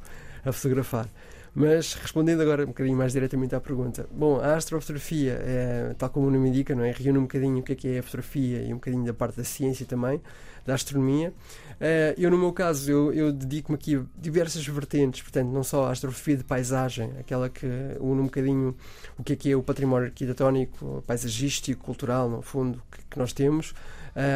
a 0.46 0.52
fotografar. 0.52 1.08
Mas 1.54 1.96
respondendo 1.96 2.42
agora 2.42 2.64
um 2.64 2.68
bocadinho 2.68 2.98
mais 2.98 3.12
diretamente 3.12 3.54
à 3.54 3.60
pergunta, 3.60 4.08
bom, 4.10 4.40
a 4.40 4.56
astrofotografia, 4.56 5.34
é, 5.42 5.96
tal 5.98 6.10
como 6.10 6.28
o 6.28 6.32
nome 6.32 6.48
indica, 6.48 6.74
não 6.74 6.84
é? 6.84 6.92
reúne 6.92 7.20
um 7.20 7.24
bocadinho 7.24 7.60
o 7.60 7.64
que 7.64 7.74
é, 7.74 7.76
que 7.76 7.88
é 7.90 8.00
a 8.00 8.04
fotografia 8.04 8.62
e 8.64 8.72
um 8.72 8.76
bocadinho 8.76 9.04
da 9.04 9.14
parte 9.14 9.36
da 9.36 9.44
ciência 9.44 9.86
também, 9.86 10.22
da 10.66 10.74
astronomia. 10.76 11.34
Uh, 11.72 12.14
eu, 12.18 12.30
no 12.32 12.38
meu 12.38 12.54
caso, 12.54 12.90
eu, 12.90 13.12
eu 13.12 13.32
dedico-me 13.34 13.76
aqui 13.76 13.96
a 13.98 14.04
diversas 14.16 14.66
vertentes, 14.66 15.22
portanto, 15.24 15.50
não 15.50 15.64
só 15.64 15.88
a 15.88 15.92
astrofotografia 15.92 16.38
de 16.38 16.44
paisagem, 16.44 17.12
aquela 17.20 17.50
que 17.50 17.66
une 18.00 18.22
um 18.22 18.26
bocadinho 18.26 18.76
o 19.18 19.24
que 19.24 19.34
é, 19.34 19.36
que 19.36 19.52
é 19.52 19.56
o 19.56 19.64
património 19.64 20.06
arquitetónico, 20.06 21.04
paisagístico, 21.06 21.84
cultural, 21.84 22.30
no 22.30 22.42
fundo, 22.42 22.82
que, 22.92 23.00
que 23.10 23.20
nós 23.20 23.34
temos, 23.34 23.74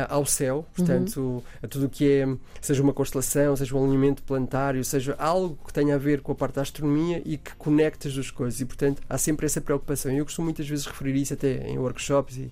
ao 0.09 0.25
céu, 0.25 0.65
portanto, 0.75 1.19
uhum. 1.19 1.41
a 1.61 1.67
tudo 1.67 1.85
o 1.87 1.89
que 1.89 2.09
é, 2.09 2.27
seja 2.61 2.81
uma 2.81 2.93
constelação, 2.93 3.55
seja 3.55 3.75
um 3.75 3.83
alinhamento 3.83 4.23
planetário, 4.23 4.83
seja 4.83 5.15
algo 5.17 5.57
que 5.65 5.73
tenha 5.73 5.95
a 5.95 5.97
ver 5.97 6.21
com 6.21 6.31
a 6.31 6.35
parte 6.35 6.55
da 6.55 6.61
astronomia 6.61 7.21
e 7.25 7.37
que 7.37 7.53
conecte 7.55 8.07
as 8.07 8.13
duas 8.13 8.31
coisas. 8.31 8.59
E, 8.61 8.65
portanto, 8.65 9.01
há 9.09 9.17
sempre 9.17 9.45
essa 9.45 9.59
preocupação. 9.59 10.11
Eu 10.11 10.25
costumo 10.25 10.45
muitas 10.45 10.67
vezes 10.67 10.85
referir 10.85 11.15
isso 11.15 11.33
até 11.33 11.67
em 11.67 11.77
workshops 11.77 12.37
e, 12.37 12.51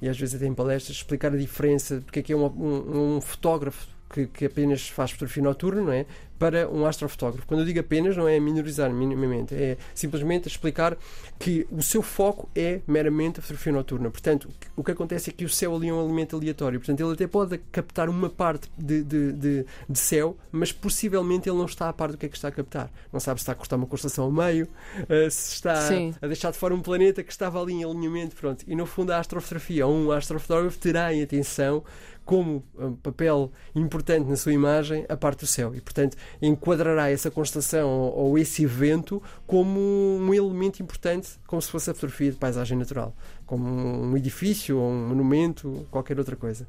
e 0.00 0.08
às 0.08 0.18
vezes 0.18 0.34
até 0.34 0.46
em 0.46 0.54
palestras, 0.54 0.96
explicar 0.96 1.32
a 1.32 1.36
diferença, 1.36 2.00
porque 2.04 2.20
é 2.20 2.22
que 2.22 2.32
é 2.32 2.36
um, 2.36 2.46
um, 2.46 3.16
um 3.16 3.20
fotógrafo 3.20 3.86
que, 4.12 4.26
que, 4.26 4.44
apenas 4.44 4.88
faz 4.88 5.10
fotografia 5.10 5.42
noturna, 5.42 5.80
não 5.80 5.92
é? 5.92 6.06
Para 6.42 6.68
um 6.68 6.84
astrofotógrafo. 6.84 7.46
Quando 7.46 7.60
eu 7.60 7.66
digo 7.66 7.78
apenas, 7.78 8.16
não 8.16 8.26
é 8.26 8.40
minorizar 8.40 8.92
minimamente, 8.92 9.54
é 9.54 9.76
simplesmente 9.94 10.48
explicar 10.48 10.98
que 11.38 11.64
o 11.70 11.80
seu 11.80 12.02
foco 12.02 12.48
é 12.52 12.80
meramente 12.84 13.38
a 13.38 13.42
fotografia 13.42 13.72
noturna. 13.72 14.10
Portanto, 14.10 14.48
o 14.74 14.82
que 14.82 14.90
acontece 14.90 15.30
é 15.30 15.32
que 15.32 15.44
o 15.44 15.48
céu 15.48 15.76
ali 15.76 15.88
é 15.88 15.94
um 15.94 16.04
elemento 16.04 16.34
aleatório. 16.34 16.80
Portanto, 16.80 16.98
ele 16.98 17.12
até 17.12 17.28
pode 17.28 17.58
captar 17.70 18.08
uma 18.08 18.28
parte 18.28 18.68
de, 18.76 19.04
de, 19.04 19.32
de, 19.34 19.66
de 19.88 19.98
céu, 19.98 20.36
mas 20.50 20.72
possivelmente 20.72 21.48
ele 21.48 21.58
não 21.58 21.66
está 21.66 21.88
a 21.88 21.92
par 21.92 22.10
do 22.10 22.18
que 22.18 22.26
é 22.26 22.28
que 22.28 22.34
está 22.34 22.48
a 22.48 22.52
captar. 22.52 22.90
Não 23.12 23.20
sabe 23.20 23.38
se 23.38 23.42
está 23.42 23.52
a 23.52 23.54
cortar 23.54 23.76
uma 23.76 23.86
constelação 23.86 24.24
ao 24.24 24.32
meio, 24.32 24.64
uh, 24.64 25.30
se 25.30 25.54
está 25.54 25.76
Sim. 25.86 26.12
a 26.20 26.26
deixar 26.26 26.50
de 26.50 26.58
fora 26.58 26.74
um 26.74 26.82
planeta 26.82 27.22
que 27.22 27.30
estava 27.30 27.62
ali 27.62 27.74
em 27.74 27.84
alinhamento. 27.84 28.34
Pronto. 28.34 28.64
E 28.66 28.74
no 28.74 28.84
fundo, 28.84 29.12
a 29.12 29.18
astrofotografia, 29.20 29.86
um 29.86 30.10
astrofotógrafo 30.10 30.76
terá 30.76 31.14
em 31.14 31.22
atenção 31.22 31.84
como 32.24 32.64
um 32.78 32.94
papel 32.94 33.50
importante 33.74 34.28
na 34.28 34.36
sua 34.36 34.52
imagem 34.52 35.04
a 35.08 35.16
parte 35.16 35.40
do 35.40 35.46
céu. 35.46 35.74
E, 35.74 35.80
portanto, 35.80 36.16
enquadrará 36.40 37.10
essa 37.10 37.30
constelação 37.30 37.88
ou, 37.90 38.38
esse 38.38 38.64
evento 38.64 39.22
como 39.46 39.80
um 39.80 40.32
elemento 40.32 40.82
importante, 40.82 41.30
como 41.46 41.60
se 41.60 41.70
fosse 41.70 41.90
a 41.90 41.94
fotografia 41.94 42.30
de 42.30 42.36
paisagem 42.36 42.78
natural, 42.78 43.14
como 43.46 43.64
um 43.64 44.16
edifício 44.16 44.78
ou 44.78 44.90
um 44.90 45.08
monumento, 45.08 45.86
qualquer 45.90 46.18
outra 46.18 46.36
coisa. 46.36 46.66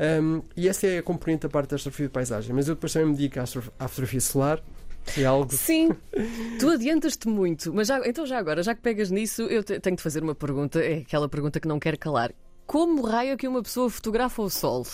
Um, 0.00 0.42
e 0.56 0.68
essa 0.68 0.86
é 0.86 0.98
a 0.98 1.02
componente 1.02 1.42
da 1.42 1.48
parte 1.48 1.70
da 1.70 1.76
astrofotografia 1.76 2.06
de 2.06 2.12
paisagem. 2.12 2.54
Mas 2.54 2.68
eu 2.68 2.74
depois 2.74 2.92
também 2.92 3.08
me 3.08 3.16
dedico 3.16 3.38
à, 3.38 3.42
à 3.42 3.88
fotografia 3.88 4.20
solar. 4.20 4.62
É 5.16 5.24
algo... 5.24 5.52
Sim, 5.52 5.90
tu 6.60 6.70
adiantas-te 6.70 7.26
muito, 7.28 7.72
mas 7.72 7.88
já, 7.88 8.06
então 8.06 8.26
já 8.26 8.38
agora, 8.38 8.62
já 8.62 8.74
que 8.74 8.82
pegas 8.82 9.10
nisso, 9.10 9.42
eu 9.42 9.64
te, 9.64 9.80
tenho 9.80 9.96
de 9.96 10.02
fazer 10.02 10.22
uma 10.22 10.34
pergunta, 10.34 10.78
é 10.78 10.98
aquela 10.98 11.28
pergunta 11.28 11.58
que 11.58 11.66
não 11.66 11.80
quero 11.80 11.98
calar. 11.98 12.32
Como 12.66 13.02
raio 13.02 13.32
é 13.32 13.36
que 13.36 13.48
uma 13.48 13.62
pessoa 13.62 13.90
fotografa 13.90 14.42
o 14.42 14.50
sol? 14.50 14.86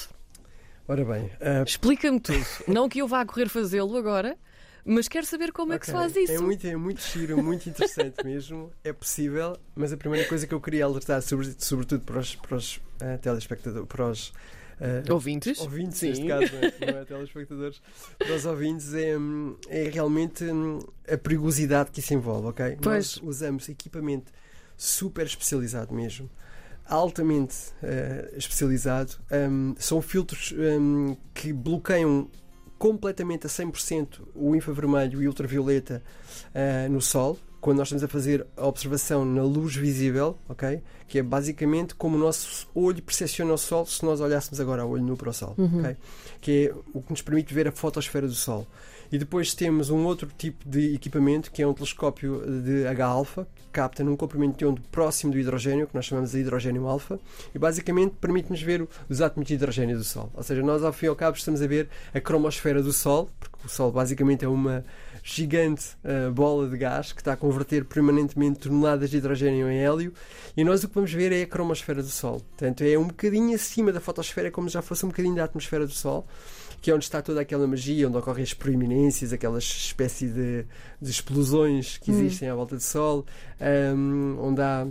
Ora 0.88 1.04
bem, 1.04 1.24
uh... 1.24 1.64
explica-me 1.66 2.20
tudo. 2.20 2.46
Não 2.68 2.88
que 2.88 3.00
eu 3.00 3.08
vá 3.08 3.24
correr 3.24 3.48
fazê-lo 3.48 3.96
agora, 3.96 4.36
mas 4.84 5.08
quero 5.08 5.26
saber 5.26 5.52
como 5.52 5.72
okay. 5.72 5.76
é 5.76 5.78
que 5.80 5.86
se 5.86 5.92
faz 5.92 6.16
isso. 6.16 6.32
É 6.32 6.38
muito, 6.38 6.66
é 6.66 6.76
muito 6.76 7.00
giro, 7.00 7.42
muito 7.42 7.68
interessante 7.68 8.24
mesmo. 8.24 8.70
É 8.84 8.92
possível, 8.92 9.58
mas 9.74 9.92
a 9.92 9.96
primeira 9.96 10.28
coisa 10.28 10.46
que 10.46 10.54
eu 10.54 10.60
queria 10.60 10.84
alertar, 10.84 11.20
sobre, 11.22 11.52
sobretudo 11.58 12.04
para 12.04 12.20
os, 12.20 12.36
para 12.36 12.56
os 12.56 12.76
uh, 12.76 13.18
telespectadores, 13.20 13.88
para 13.88 14.08
os 14.08 14.32
Uh, 14.78 15.10
ouvintes. 15.10 15.58
Ouvintes, 15.60 15.98
Sim. 15.98 16.08
neste 16.08 16.26
caso, 16.26 16.52
não 16.52 16.98
é, 16.98 17.00
é 17.00 17.04
telespectadores. 17.06 17.80
Para 18.18 18.34
os 18.34 18.44
ouvintes, 18.44 18.92
é, 18.92 19.14
é 19.68 19.88
realmente 19.88 20.44
hum, 20.44 20.80
a 21.10 21.16
perigosidade 21.16 21.90
que 21.90 22.00
isso 22.00 22.12
envolve, 22.12 22.48
ok? 22.48 22.76
Pois. 22.82 23.16
Nós 23.16 23.20
usamos 23.22 23.70
equipamento 23.70 24.30
super 24.76 25.24
especializado 25.24 25.94
mesmo 25.94 26.28
altamente 26.88 27.54
uh, 27.82 28.36
especializado. 28.36 29.12
Um, 29.30 29.74
são 29.78 30.00
filtros 30.00 30.54
um, 30.56 31.16
que 31.34 31.52
bloqueiam 31.52 32.28
completamente 32.78 33.46
a 33.46 33.50
100% 33.50 34.20
o 34.34 34.54
infravermelho 34.54 35.22
e 35.22 35.26
ultravioleta 35.26 36.02
uh, 36.54 36.90
no 36.90 37.00
Sol, 37.00 37.38
quando 37.60 37.78
nós 37.78 37.88
estamos 37.88 38.04
a 38.04 38.08
fazer 38.08 38.46
a 38.56 38.66
observação 38.66 39.24
na 39.24 39.42
luz 39.42 39.74
visível, 39.74 40.38
ok? 40.48 40.80
Que 41.08 41.18
é 41.18 41.22
basicamente 41.22 41.94
como 41.94 42.16
o 42.16 42.18
nosso 42.18 42.68
olho 42.74 43.02
percepciona 43.02 43.52
o 43.52 43.58
Sol 43.58 43.86
se 43.86 44.04
nós 44.04 44.20
olhássemos 44.20 44.60
agora 44.60 44.82
a 44.82 44.86
olho 44.86 45.02
nu 45.02 45.16
para 45.16 45.30
o 45.30 45.32
Sol, 45.32 45.54
uhum. 45.58 45.80
ok? 45.80 45.96
Que 46.40 46.68
é 46.68 46.74
o 46.94 47.02
que 47.02 47.10
nos 47.10 47.22
permite 47.22 47.52
ver 47.52 47.66
a 47.66 47.72
fotosfera 47.72 48.26
do 48.26 48.34
Sol. 48.34 48.66
E 49.10 49.18
depois 49.18 49.54
temos 49.54 49.90
um 49.90 50.04
outro 50.04 50.28
tipo 50.36 50.68
de 50.68 50.94
equipamento 50.94 51.50
que 51.50 51.62
é 51.62 51.66
um 51.66 51.72
telescópio 51.72 52.42
de 52.62 52.86
H-alfa, 52.86 53.46
que 53.54 53.62
capta 53.72 54.02
num 54.02 54.16
comprimento 54.16 54.58
de 54.58 54.64
onda 54.64 54.80
próximo 54.90 55.32
do 55.32 55.38
hidrogênio, 55.38 55.86
que 55.86 55.94
nós 55.94 56.04
chamamos 56.04 56.32
de 56.32 56.38
hidrogênio 56.38 56.86
alfa, 56.86 57.18
e 57.54 57.58
basicamente 57.58 58.14
permite-nos 58.20 58.60
ver 58.62 58.86
os 59.08 59.20
átomos 59.20 59.46
de 59.46 59.54
hidrogênio 59.54 59.96
do 59.96 60.04
Sol. 60.04 60.30
Ou 60.34 60.42
seja, 60.42 60.62
nós 60.62 60.82
ao 60.82 60.92
fim 60.92 61.06
e 61.06 61.08
ao 61.08 61.16
cabo 61.16 61.36
estamos 61.36 61.62
a 61.62 61.66
ver 61.66 61.88
a 62.14 62.20
cromosfera 62.20 62.82
do 62.82 62.92
Sol, 62.92 63.30
porque 63.38 63.56
o 63.64 63.68
Sol 63.68 63.90
basicamente 63.92 64.44
é 64.44 64.48
uma 64.48 64.84
gigante 65.28 65.96
uh, 66.04 66.30
bola 66.32 66.68
de 66.68 66.78
gás 66.78 67.12
que 67.12 67.20
está 67.20 67.32
a 67.32 67.36
converter 67.36 67.84
permanentemente 67.84 68.60
toneladas 68.60 69.10
de 69.10 69.16
hidrogênio 69.16 69.68
em 69.68 69.78
hélio 69.78 70.12
e 70.56 70.62
nós 70.62 70.84
o 70.84 70.88
que 70.88 70.94
vamos 70.94 71.12
ver 71.12 71.32
é 71.32 71.42
a 71.42 71.46
cromosfera 71.46 72.00
do 72.00 72.08
Sol. 72.08 72.40
Portanto, 72.40 72.82
é 72.82 72.96
um 72.96 73.08
bocadinho 73.08 73.52
acima 73.52 73.92
da 73.92 74.00
fotosfera, 74.00 74.52
como 74.52 74.68
já 74.68 74.80
fosse 74.80 75.04
um 75.04 75.08
bocadinho 75.08 75.34
da 75.34 75.42
atmosfera 75.42 75.84
do 75.84 75.92
Sol 75.92 76.26
que 76.80 76.90
é 76.90 76.94
onde 76.94 77.04
está 77.04 77.20
toda 77.20 77.40
aquela 77.40 77.66
magia, 77.66 78.06
onde 78.06 78.16
ocorrem 78.18 78.44
as 78.44 78.54
proeminências, 78.54 79.32
aquelas 79.32 79.64
espécie 79.64 80.28
de, 80.28 80.64
de 81.00 81.10
explosões 81.10 81.98
que 81.98 82.12
hum. 82.12 82.18
existem 82.18 82.48
hum. 82.48 82.52
à 82.52 82.54
volta 82.54 82.76
do 82.76 82.82
Sol, 82.82 83.26
um, 83.96 84.36
onde 84.40 84.60
há 84.60 84.86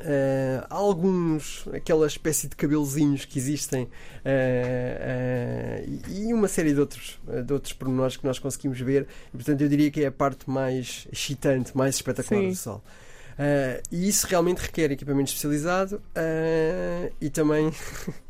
Uh, 0.00 0.66
alguns, 0.70 1.66
aquela 1.72 2.06
espécie 2.06 2.48
de 2.48 2.56
cabelozinhos 2.56 3.24
que 3.24 3.38
existem 3.38 3.84
uh, 3.84 3.88
uh, 5.86 6.10
e 6.10 6.32
uma 6.32 6.48
série 6.48 6.72
de 6.72 6.80
outros, 6.80 7.20
de 7.44 7.52
outros 7.52 7.72
pormenores 7.72 8.16
que 8.16 8.24
nós 8.24 8.38
conseguimos 8.38 8.80
ver. 8.80 9.06
E, 9.32 9.36
portanto, 9.36 9.60
eu 9.60 9.68
diria 9.68 9.90
que 9.90 10.02
é 10.02 10.06
a 10.06 10.12
parte 10.12 10.48
mais 10.48 11.06
excitante, 11.12 11.76
mais 11.76 11.94
espetacular 11.96 12.40
Sim. 12.40 12.48
do 12.50 12.56
Sol. 12.56 12.82
Uh, 13.32 13.82
e 13.90 14.08
isso 14.08 14.26
realmente 14.26 14.58
requer 14.58 14.90
equipamento 14.90 15.30
especializado 15.30 15.96
uh, 15.96 17.12
e 17.20 17.30
também 17.30 17.72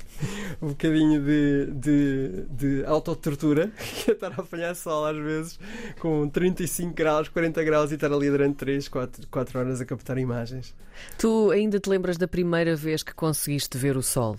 um 0.63 0.69
bocadinho 0.69 1.21
de, 1.21 1.67
de, 1.73 2.45
de 2.51 2.85
autotortura, 2.87 3.73
que 3.77 4.11
é 4.11 4.15
estar 4.15 4.33
a 4.33 4.41
apanhar 4.41 4.75
sol 4.75 5.05
às 5.05 5.17
vezes 5.17 5.59
com 5.99 6.29
35 6.29 6.95
graus, 6.95 7.29
40 7.29 7.65
graus 7.65 7.91
e 7.91 7.95
estar 7.95 8.13
ali 8.13 8.31
durante 8.31 8.57
3, 8.57 8.89
4, 8.89 9.29
4 9.29 9.59
horas 9.59 9.81
a 9.81 9.85
captar 9.85 10.19
imagens. 10.19 10.75
Tu 11.19 11.51
ainda 11.51 11.81
te 11.81 11.89
lembras 11.89 12.17
da 12.17 12.29
primeira 12.29 12.77
vez 12.77 13.03
que 13.03 13.15
conseguiste 13.15 13.77
ver 13.77 13.97
o 13.97 14.03
sol? 14.03 14.37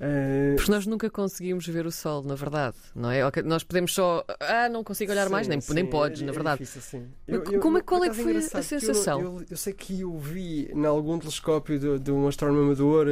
Uh... 0.00 0.54
Porque 0.54 0.70
nós 0.70 0.86
nunca 0.86 1.10
conseguimos 1.10 1.66
ver 1.66 1.84
o 1.84 1.90
sol, 1.90 2.22
na 2.22 2.36
verdade, 2.36 2.76
não 2.94 3.10
é? 3.10 3.20
Nós 3.44 3.64
podemos 3.64 3.92
só. 3.92 4.24
Ah, 4.38 4.68
não 4.68 4.84
consigo 4.84 5.10
olhar 5.10 5.26
sim, 5.26 5.32
mais, 5.32 5.48
nem, 5.48 5.60
sim, 5.60 5.74
nem 5.74 5.84
podes, 5.84 6.22
é, 6.22 6.24
na 6.24 6.30
verdade. 6.30 6.62
É 6.62 6.64
difícil, 6.64 7.02
eu, 7.26 7.42
eu, 7.44 7.60
Como 7.60 7.78
é, 7.78 7.82
qual 7.82 8.04
é 8.04 8.08
que 8.08 8.14
foi 8.14 8.36
a 8.36 8.62
sensação? 8.62 9.20
Eu, 9.20 9.42
eu, 9.50 9.56
sei 9.56 9.72
que 9.72 10.00
eu 10.00 10.16
vi 10.16 10.70
em 10.72 10.86
algum 10.86 11.18
telescópio 11.18 11.78
de, 11.78 11.98
de 11.98 12.12
um 12.12 12.28
astrónomo 12.28 12.62
amador 12.62 13.08
uh, 13.08 13.10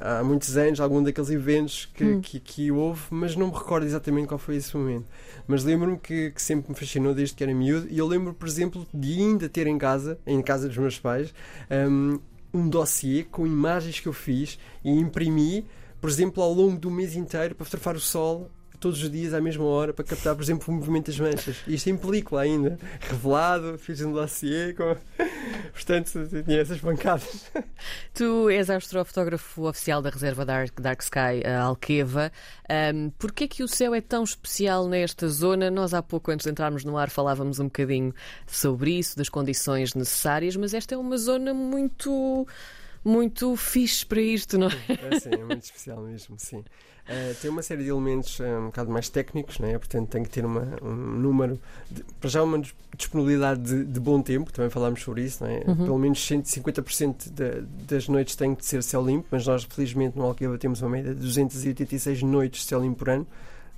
há 0.00 0.24
muitos 0.24 0.56
anos, 0.56 0.80
algum 0.80 1.00
daqueles 1.00 1.30
eventos 1.30 1.86
que, 1.94 2.04
hum. 2.04 2.20
que, 2.20 2.40
que, 2.40 2.72
houve, 2.72 3.02
mas 3.10 3.36
não 3.36 3.46
me 3.46 3.54
recordo 3.54 3.86
exatamente 3.86 4.26
qual 4.26 4.38
foi 4.38 4.56
esse 4.56 4.76
momento. 4.76 5.06
Mas 5.46 5.62
lembro-me 5.62 5.96
que, 5.96 6.32
que, 6.32 6.42
sempre 6.42 6.70
me 6.70 6.76
fascinou 6.76 7.14
desde 7.14 7.36
que 7.36 7.44
era 7.44 7.54
miúdo, 7.54 7.86
e 7.88 7.98
eu 7.98 8.06
lembro, 8.06 8.34
por 8.34 8.48
exemplo, 8.48 8.84
de 8.92 9.20
ainda 9.20 9.48
ter 9.48 9.68
em 9.68 9.78
casa, 9.78 10.18
em 10.26 10.42
casa 10.42 10.66
dos 10.66 10.76
meus 10.76 10.98
pais, 10.98 11.32
um, 11.70 12.18
um 12.52 12.68
dossiê 12.68 13.22
com 13.22 13.46
imagens 13.46 14.00
que 14.00 14.08
eu 14.08 14.12
fiz 14.12 14.58
e 14.84 14.90
imprimi 14.90 15.64
por 16.06 16.10
exemplo, 16.10 16.40
ao 16.40 16.52
longo 16.52 16.78
do 16.78 16.88
mês 16.88 17.16
inteiro 17.16 17.56
para 17.56 17.64
fotografar 17.64 17.96
o 17.96 18.00
sol 18.00 18.48
todos 18.78 19.02
os 19.02 19.10
dias 19.10 19.34
à 19.34 19.40
mesma 19.40 19.64
hora 19.64 19.92
para 19.92 20.04
captar, 20.04 20.36
por 20.36 20.42
exemplo, 20.44 20.72
o 20.72 20.76
movimento 20.76 21.06
das 21.06 21.18
manchas. 21.18 21.56
Isto 21.66 21.90
em 21.90 21.96
película 21.96 22.42
ainda, 22.42 22.78
revelado, 23.00 23.76
fiz 23.76 24.00
um 24.02 24.12
dossiê 24.12 24.72
com. 24.72 24.96
Portanto, 25.72 26.12
tinha 26.44 26.60
essas 26.60 26.78
bancadas. 26.78 27.50
Tu 28.14 28.48
és 28.50 28.70
astrofotógrafo 28.70 29.66
oficial 29.66 30.00
da 30.00 30.08
reserva 30.08 30.44
Dark, 30.44 30.80
Dark 30.80 31.02
Sky 31.02 31.44
a 31.44 31.62
Alqueva. 31.62 32.30
Um, 32.70 33.10
Porquê 33.18 33.44
é 33.44 33.48
que 33.48 33.64
o 33.64 33.68
céu 33.68 33.92
é 33.92 34.00
tão 34.00 34.22
especial 34.22 34.86
nesta 34.86 35.28
zona? 35.28 35.72
Nós 35.72 35.92
há 35.92 36.04
pouco, 36.04 36.30
antes 36.30 36.44
de 36.44 36.52
entrarmos 36.52 36.84
no 36.84 36.96
ar, 36.96 37.10
falávamos 37.10 37.58
um 37.58 37.64
bocadinho 37.64 38.14
sobre 38.46 38.96
isso, 38.96 39.16
das 39.16 39.28
condições 39.28 39.92
necessárias, 39.92 40.54
mas 40.54 40.72
esta 40.72 40.94
é 40.94 40.98
uma 40.98 41.18
zona 41.18 41.52
muito 41.52 42.46
muito 43.06 43.56
fixe 43.56 44.04
para 44.04 44.20
isto, 44.20 44.58
não 44.58 44.66
é? 44.66 45.14
É 45.14 45.20
sim, 45.20 45.30
é 45.30 45.44
muito 45.44 45.62
especial 45.62 46.02
mesmo, 46.02 46.36
sim. 46.38 46.58
Uh, 46.58 47.34
tem 47.40 47.48
uma 47.48 47.62
série 47.62 47.84
de 47.84 47.88
elementos 47.88 48.40
uh, 48.40 48.44
um 48.44 48.66
bocado 48.66 48.90
mais 48.90 49.08
técnicos, 49.08 49.60
não 49.60 49.68
é? 49.68 49.78
portanto 49.78 50.08
tem 50.08 50.24
que 50.24 50.28
ter 50.28 50.44
uma, 50.44 50.66
um 50.82 50.92
número, 50.92 51.60
de, 51.88 52.02
para 52.20 52.28
já 52.28 52.42
uma 52.42 52.60
disponibilidade 52.96 53.60
de, 53.62 53.84
de, 53.84 54.00
bom 54.00 54.20
tempo, 54.20 54.52
também 54.52 54.68
falámos 54.68 55.02
sobre 55.02 55.22
isso, 55.22 55.44
não 55.44 55.50
é? 55.50 55.62
Uhum. 55.68 55.76
pelo 55.76 55.98
menos 55.98 56.18
150% 56.18 57.30
de, 57.30 57.60
das 57.86 58.08
noites 58.08 58.34
têm 58.34 58.56
que 58.56 58.66
ser 58.66 58.82
céu 58.82 59.06
limpo, 59.06 59.28
mas 59.30 59.46
nós 59.46 59.62
felizmente 59.62 60.18
no 60.18 60.24
Alqueva 60.24 60.58
temos 60.58 60.82
uma 60.82 60.90
média 60.90 61.14
de 61.14 61.20
286 61.20 62.22
noites 62.22 62.62
de 62.62 62.66
céu 62.66 62.82
limpo 62.82 62.98
por 62.98 63.10
ano, 63.10 63.26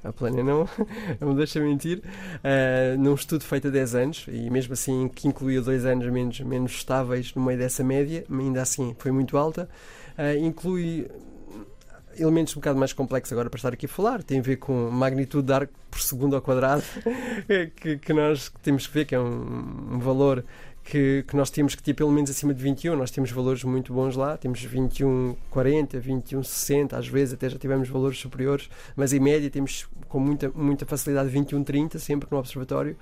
a 0.05 0.13
Plânia 0.13 0.43
não, 0.43 0.69
não 1.21 1.31
me 1.31 1.35
deixa 1.37 1.61
mentir, 1.61 1.99
uh, 1.99 2.99
num 2.99 3.15
estudo 3.15 3.45
feito 3.45 3.69
há 3.69 3.71
10 3.71 3.95
anos, 3.95 4.27
e 4.29 4.51
mesmo 4.51 4.73
assim 4.73 5.09
que 5.09 5.29
incluía 5.29 5.61
dois 5.61 5.85
anos 5.85 6.07
menos, 6.11 6.41
menos 6.41 6.73
estáveis 6.73 7.35
no 7.35 7.43
meio 7.43 7.59
dessa 7.59 7.83
média, 7.83 8.25
ainda 8.31 8.63
assim 8.63 8.95
foi 8.99 9.11
muito 9.11 9.37
alta, 9.37 9.69
uh, 10.19 10.45
inclui 10.45 11.09
elementos 12.19 12.57
um 12.57 12.61
bocado 12.61 12.79
mais 12.79 12.93
complexos 12.93 13.33
agora 13.33 13.49
para 13.49 13.59
estar 13.59 13.73
aqui 13.73 13.87
a 13.87 13.89
falar, 13.89 14.23
tem 14.23 14.41
a 14.41 14.43
ver 14.43 14.57
com 14.57 14.91
magnitude 14.91 15.47
de 15.47 15.53
arco 15.53 15.73
por 15.91 16.01
segundo 16.01 16.35
ao 16.35 16.43
quadrado, 16.43 16.83
que, 17.77 17.99
que 17.99 18.13
nós 18.13 18.53
temos 18.63 18.87
que 18.87 18.95
ver 18.95 19.05
que 19.05 19.15
é 19.15 19.21
um, 19.21 19.95
um 19.95 19.99
valor 19.99 20.45
que, 20.89 21.23
que, 21.29 21.37
nós 21.37 21.51
temos 21.51 21.75
que 21.75 21.83
ter 21.83 21.93
pelo 21.93 22.11
menos 22.11 22.31
acima 22.31 22.55
de 22.55 22.63
21. 22.63 22.97
Nós 22.97 23.11
temos 23.11 23.31
valores 23.31 23.63
muito 23.63 23.93
bons 23.93 24.17
lá, 24.17 24.39
temos 24.39 24.63
21, 24.63 25.37
40, 25.51 26.01
21, 26.01 26.43
60, 26.43 26.97
às 26.97 27.07
vezes 27.07 27.35
até 27.35 27.49
já 27.49 27.59
tivemos 27.59 27.89
valores 27.89 28.19
superiores, 28.19 28.71
mas 28.97 29.13
em 29.13 29.21
média 29.21 29.51
temos 29.51 29.87
com 30.09 30.19
muita, 30.19 30.49
muita 30.55 30.87
facilidade 30.87 31.29
21, 31.29 31.63
30, 31.63 31.99
sempre 31.99 32.27
no 32.31 32.39
observatório. 32.39 32.97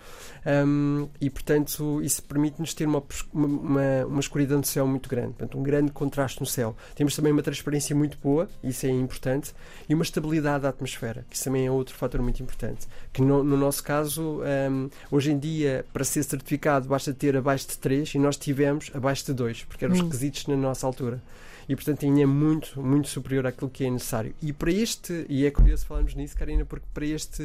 Um, 0.44 1.08
e 1.20 1.30
portanto, 1.30 2.02
isso 2.02 2.22
permite-nos 2.24 2.74
ter 2.74 2.86
uma, 2.86 3.02
uma, 3.32 4.06
uma 4.06 4.20
escuridão 4.20 4.60
do 4.60 4.66
céu 4.66 4.86
muito 4.86 5.08
grande, 5.08 5.34
portanto, 5.34 5.56
um 5.56 5.62
grande 5.62 5.92
contraste 5.92 6.40
no 6.40 6.46
céu. 6.46 6.76
Temos 6.96 7.14
também 7.14 7.30
uma 7.30 7.42
transparência 7.42 7.94
muito 7.94 8.18
boa, 8.18 8.48
isso 8.64 8.84
é 8.84 8.90
importante, 8.90 9.54
e 9.88 9.94
uma 9.94 10.02
estabilidade 10.02 10.62
da 10.62 10.70
atmosfera, 10.70 11.24
que 11.30 11.36
isso 11.36 11.44
também 11.44 11.66
é 11.66 11.70
outro 11.70 11.94
fator 11.94 12.20
muito 12.20 12.42
importante. 12.42 12.88
Que 13.12 13.22
no, 13.22 13.44
no 13.44 13.56
nosso 13.56 13.84
caso, 13.84 14.40
um, 14.42 14.90
hoje 15.08 15.30
em 15.30 15.38
dia, 15.38 15.84
para 15.92 16.02
ser 16.02 16.24
certificado, 16.24 16.88
basta 16.88 17.14
ter 17.14 17.36
abaixo 17.36 17.68
de 17.68 17.75
de 17.76 17.80
3 17.82 18.14
e 18.14 18.18
nós 18.18 18.36
tivemos 18.36 18.90
abaixo 18.94 19.26
de 19.26 19.32
2, 19.32 19.64
porque 19.64 19.84
eram 19.84 19.94
os 19.94 20.00
hum. 20.00 20.04
requisitos 20.04 20.46
na 20.46 20.56
nossa 20.56 20.86
altura. 20.86 21.22
E 21.68 21.74
portanto 21.74 22.04
ainda 22.04 22.20
é 22.20 22.26
muito, 22.26 22.80
muito 22.80 23.08
superior 23.08 23.46
àquilo 23.46 23.70
que 23.70 23.84
é 23.84 23.90
necessário. 23.90 24.34
E 24.40 24.52
para 24.52 24.70
este, 24.70 25.26
e 25.28 25.44
é 25.44 25.50
curioso 25.50 25.86
falarmos 25.86 26.14
nisso, 26.14 26.36
Karina, 26.36 26.64
porque 26.64 26.86
para 26.94 27.06
este, 27.06 27.44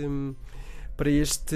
para 0.95 1.09
este 1.09 1.55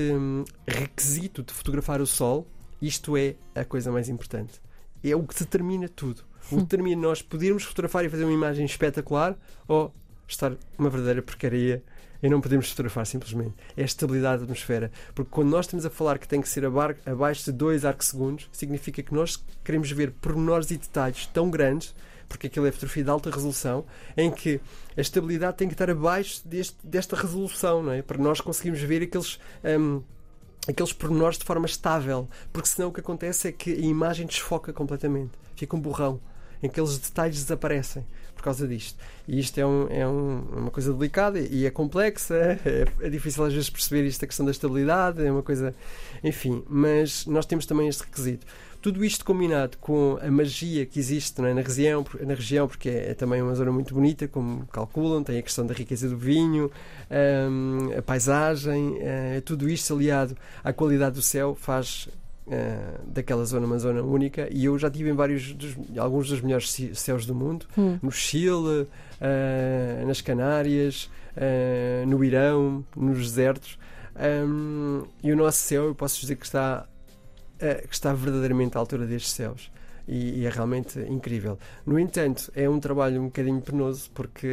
requisito 0.67 1.43
de 1.43 1.53
fotografar 1.53 2.01
o 2.01 2.07
Sol, 2.07 2.47
isto 2.81 3.15
é 3.15 3.35
a 3.53 3.63
coisa 3.63 3.91
mais 3.91 4.09
importante. 4.09 4.61
É 5.03 5.15
o 5.15 5.23
que 5.23 5.37
determina 5.37 5.87
tudo. 5.87 6.23
O 6.51 6.57
que 6.57 6.63
determina 6.63 7.01
nós 7.01 7.21
podermos 7.21 7.63
fotografar 7.63 8.03
e 8.05 8.09
fazer 8.09 8.23
uma 8.23 8.33
imagem 8.33 8.65
espetacular 8.65 9.37
ou 9.67 9.93
estar 10.27 10.53
uma 10.77 10.89
verdadeira 10.89 11.21
porcaria 11.21 11.83
e 12.21 12.29
não 12.29 12.41
podemos 12.41 12.69
fotografar 12.69 13.05
simplesmente. 13.05 13.53
É 13.75 13.81
a 13.81 13.85
estabilidade 13.85 14.39
da 14.39 14.43
atmosfera. 14.43 14.91
Porque 15.13 15.31
quando 15.31 15.49
nós 15.49 15.65
estamos 15.65 15.85
a 15.85 15.89
falar 15.89 16.17
que 16.17 16.27
tem 16.27 16.41
que 16.41 16.49
ser 16.49 16.65
abaixo 16.65 17.45
de 17.45 17.51
2 17.51 17.85
arcsegundos, 17.85 18.49
significa 18.51 19.01
que 19.01 19.13
nós 19.13 19.43
queremos 19.63 19.91
ver 19.91 20.11
pormenores 20.11 20.71
e 20.71 20.77
detalhes 20.77 21.25
tão 21.27 21.49
grandes, 21.49 21.95
porque 22.27 22.47
aquilo 22.47 22.65
é 22.65 22.71
fotografia 22.71 23.03
de 23.03 23.09
alta 23.09 23.29
resolução, 23.29 23.85
em 24.17 24.31
que 24.31 24.59
a 24.97 25.01
estabilidade 25.01 25.57
tem 25.57 25.67
que 25.67 25.73
estar 25.73 25.89
abaixo 25.89 26.41
deste, 26.47 26.75
desta 26.83 27.15
resolução, 27.15 27.83
não 27.83 27.91
é? 27.91 28.01
Para 28.01 28.17
nós 28.17 28.41
conseguirmos 28.41 28.81
ver 28.81 29.03
aqueles. 29.03 29.39
Um, 29.63 30.01
aqueles 30.67 30.91
pormenores 30.91 31.37
de 31.37 31.43
forma 31.43 31.67
estável, 31.67 32.27
porque 32.51 32.67
senão 32.67 32.89
o 32.89 32.91
que 32.91 32.99
acontece 32.99 33.47
é 33.47 33.51
que 33.51 33.71
a 33.71 33.85
imagem 33.85 34.25
desfoca 34.25 34.73
completamente, 34.73 35.29
fica 35.55 35.75
um 35.75 35.79
borrão 35.79 36.19
em 36.65 36.69
que 36.69 36.79
aqueles 36.79 36.97
detalhes 36.97 37.43
desaparecem 37.43 38.05
por 38.35 38.43
causa 38.43 38.67
disto. 38.67 38.99
E 39.27 39.39
isto 39.39 39.57
é, 39.57 39.65
um, 39.65 39.87
é 39.89 40.07
um, 40.07 40.39
uma 40.57 40.71
coisa 40.71 40.93
delicada 40.93 41.39
e 41.39 41.65
é 41.65 41.71
complexa, 41.71 42.35
é, 42.35 42.85
é, 43.01 43.09
difícil 43.09 43.43
às 43.43 43.53
vezes 43.53 43.69
perceber 43.69 44.07
esta 44.07 44.27
questão 44.27 44.45
da 44.45 44.51
estabilidade, 44.51 45.25
é 45.25 45.31
uma 45.31 45.41
coisa. 45.41 45.73
Enfim, 46.23 46.63
mas 46.67 47.25
nós 47.25 47.45
temos 47.45 47.65
também 47.65 47.87
este 47.87 48.03
requisito. 48.03 48.45
Tudo 48.81 49.03
isto 49.03 49.25
combinado 49.25 49.77
com 49.79 50.19
a 50.21 50.29
magia 50.29 50.85
que 50.85 50.99
existe 50.99 51.41
é, 51.41 51.53
na, 51.55 51.61
região, 51.61 52.05
na 52.21 52.35
região, 52.35 52.67
porque 52.67 52.89
é, 52.89 53.11
é, 53.11 53.13
também 53.15 53.41
uma 53.41 53.55
zona 53.55 53.71
muito 53.71 53.95
bonita, 53.95 54.27
como 54.27 54.67
calculam, 54.67 55.23
tem 55.23 55.39
a 55.39 55.41
questão 55.41 55.65
da 55.65 55.73
riqueza 55.73 56.07
do 56.07 56.17
vinho, 56.17 56.69
um, 57.49 57.97
a 57.97 58.01
paisagem, 58.03 58.89
uh, 58.89 59.41
tudo 59.43 59.67
isto 59.67 59.91
aliado 59.91 60.37
à 60.63 60.71
qualidade 60.71 61.15
do 61.15 61.21
céu 61.21 61.55
faz 61.55 62.07
Uh, 62.47 63.01
daquela 63.07 63.43
zona, 63.43 63.65
uma 63.65 63.79
zona 63.79 64.03
única, 64.03 64.47
e 64.51 64.65
eu 64.65 64.77
já 64.77 64.87
tive 64.87 65.09
em 65.09 65.13
vários 65.13 65.51
dos, 65.51 65.75
alguns 65.97 66.29
dos 66.29 66.41
melhores 66.41 66.71
céus 66.93 67.25
do 67.25 67.33
mundo, 67.33 67.65
hum. 67.75 67.97
no 68.03 68.11
Chile, 68.11 68.83
uh, 68.83 70.05
nas 70.05 70.21
Canárias, 70.21 71.09
uh, 71.35 72.05
no 72.05 72.23
Irão, 72.23 72.85
nos 72.95 73.17
desertos. 73.17 73.79
Um, 74.47 75.05
e 75.23 75.31
o 75.31 75.35
nosso 75.35 75.57
céu, 75.57 75.85
eu 75.85 75.95
posso 75.95 76.21
dizer 76.21 76.35
que 76.35 76.45
está, 76.45 76.87
que 77.57 77.95
está 77.95 78.13
verdadeiramente 78.13 78.77
à 78.77 78.79
altura 78.79 79.07
destes 79.07 79.33
céus 79.33 79.71
e, 80.07 80.41
e, 80.41 80.45
é 80.45 80.49
realmente 80.49 80.99
incrível. 80.99 81.57
No 81.85 81.99
entanto, 81.99 82.51
é 82.55 82.69
um 82.69 82.79
trabalho 82.79 83.21
um 83.21 83.25
bocadinho 83.25 83.61
penoso 83.61 84.09
porque 84.13 84.47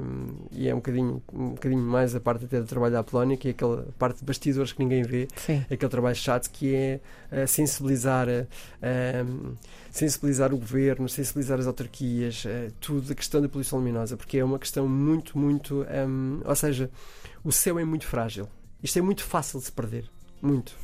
um, 0.00 0.46
e 0.52 0.68
é 0.68 0.72
um 0.72 0.78
bocadinho, 0.78 1.22
um 1.32 1.50
bocadinho 1.50 1.82
mais 1.82 2.14
a 2.14 2.20
parte 2.20 2.44
até 2.44 2.60
do 2.60 2.66
trabalho 2.66 2.92
da 2.92 3.04
Polónia, 3.04 3.36
que 3.36 3.48
é 3.48 3.50
aquela 3.52 3.86
parte 3.98 4.18
de 4.18 4.24
bastidores 4.24 4.72
que 4.72 4.82
ninguém 4.82 5.02
vê, 5.02 5.28
Sim. 5.36 5.64
aquele 5.70 5.90
trabalho 5.90 6.16
chato 6.16 6.50
que 6.50 6.74
é 6.74 7.00
uh, 7.30 7.46
sensibilizar, 7.46 8.26
uh, 8.28 9.56
sensibilizar 9.90 10.52
o 10.52 10.58
governo, 10.58 11.08
sensibilizar 11.08 11.58
as 11.58 11.66
autarquias, 11.66 12.44
uh, 12.44 12.72
tudo 12.80 13.12
a 13.12 13.14
questão 13.14 13.40
da 13.40 13.48
poluição 13.48 13.78
luminosa, 13.78 14.16
porque 14.16 14.38
é 14.38 14.44
uma 14.44 14.58
questão 14.58 14.88
muito, 14.88 15.38
muito. 15.38 15.86
Um, 16.08 16.40
ou 16.44 16.56
seja, 16.56 16.90
o 17.44 17.52
céu 17.52 17.78
é 17.78 17.84
muito 17.84 18.06
frágil. 18.06 18.48
Isto 18.82 18.98
é 18.98 19.02
muito 19.02 19.22
fácil 19.24 19.58
de 19.60 19.66
se 19.66 19.72
perder. 19.72 20.10
Muito. 20.42 20.76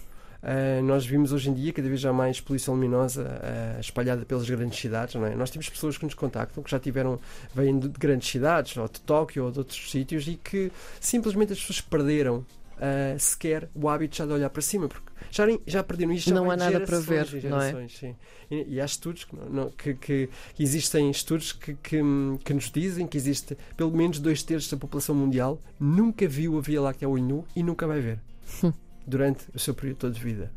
Uh, 0.42 0.82
nós 0.82 1.04
vimos 1.04 1.32
hoje 1.32 1.50
em 1.50 1.54
dia 1.54 1.72
cada 1.72 1.86
vez 1.86 2.00
já 2.00 2.12
mais 2.12 2.40
poluição 2.40 2.74
luminosa 2.74 3.22
uh, 3.22 3.80
espalhada 3.80 4.24
pelas 4.24 4.48
grandes 4.48 4.78
cidades. 4.78 5.14
Não 5.14 5.26
é? 5.26 5.34
Nós 5.34 5.50
temos 5.50 5.68
pessoas 5.68 5.98
que 5.98 6.04
nos 6.04 6.14
contactam 6.14 6.62
que 6.62 6.70
já 6.70 6.78
tiveram, 6.78 7.20
vêm 7.54 7.78
de, 7.78 7.88
grandes 7.88 8.28
cidades, 8.30 8.76
ou 8.76 8.88
de 8.88 9.00
Tóquio 9.00 9.44
ou 9.44 9.50
de 9.50 9.58
outros 9.58 9.90
sítios, 9.90 10.26
e 10.26 10.36
que 10.36 10.72
simplesmente 10.98 11.52
as 11.52 11.60
pessoas 11.60 11.80
perderam 11.82 12.38
uh, 12.38 13.18
sequer 13.18 13.68
o 13.74 13.88
hábito 13.88 14.16
já 14.16 14.24
de 14.24 14.32
olhar 14.32 14.48
para 14.48 14.62
cima, 14.62 14.88
porque 14.88 15.10
já, 15.30 15.44
já 15.66 15.84
perderam 15.84 16.12
isto. 16.12 16.32
Não 16.32 16.50
há 16.50 16.56
nada 16.56 16.80
para 16.80 16.98
ver, 16.98 17.44
não 17.44 17.60
é? 17.60 17.86
Sim. 17.88 18.16
E, 18.50 18.74
e, 18.74 18.80
há 18.80 18.84
estudos 18.84 19.24
que, 19.24 19.36
não, 19.36 19.70
que, 19.70 19.94
que, 19.94 20.30
existem 20.58 21.10
estudos 21.10 21.52
que, 21.52 21.74
que, 21.74 22.00
que, 22.44 22.54
nos 22.54 22.70
dizem 22.70 23.06
que 23.06 23.16
existe 23.16 23.56
pelo 23.76 23.94
menos 23.94 24.18
dois 24.18 24.42
terços 24.42 24.70
da 24.70 24.76
população 24.76 25.14
mundial 25.14 25.60
nunca 25.78 26.26
viu 26.26 26.58
a 26.58 26.60
Via 26.60 26.80
Láctea 26.80 27.06
a 27.06 27.10
olho 27.10 27.22
nu 27.22 27.44
e 27.54 27.62
nunca 27.62 27.86
vai 27.86 28.00
ver. 28.00 28.18
durante 29.06 29.44
o 29.54 29.58
seu 29.58 29.74
período 29.74 29.98
todo 29.98 30.14
de 30.14 30.20
vida. 30.20 30.50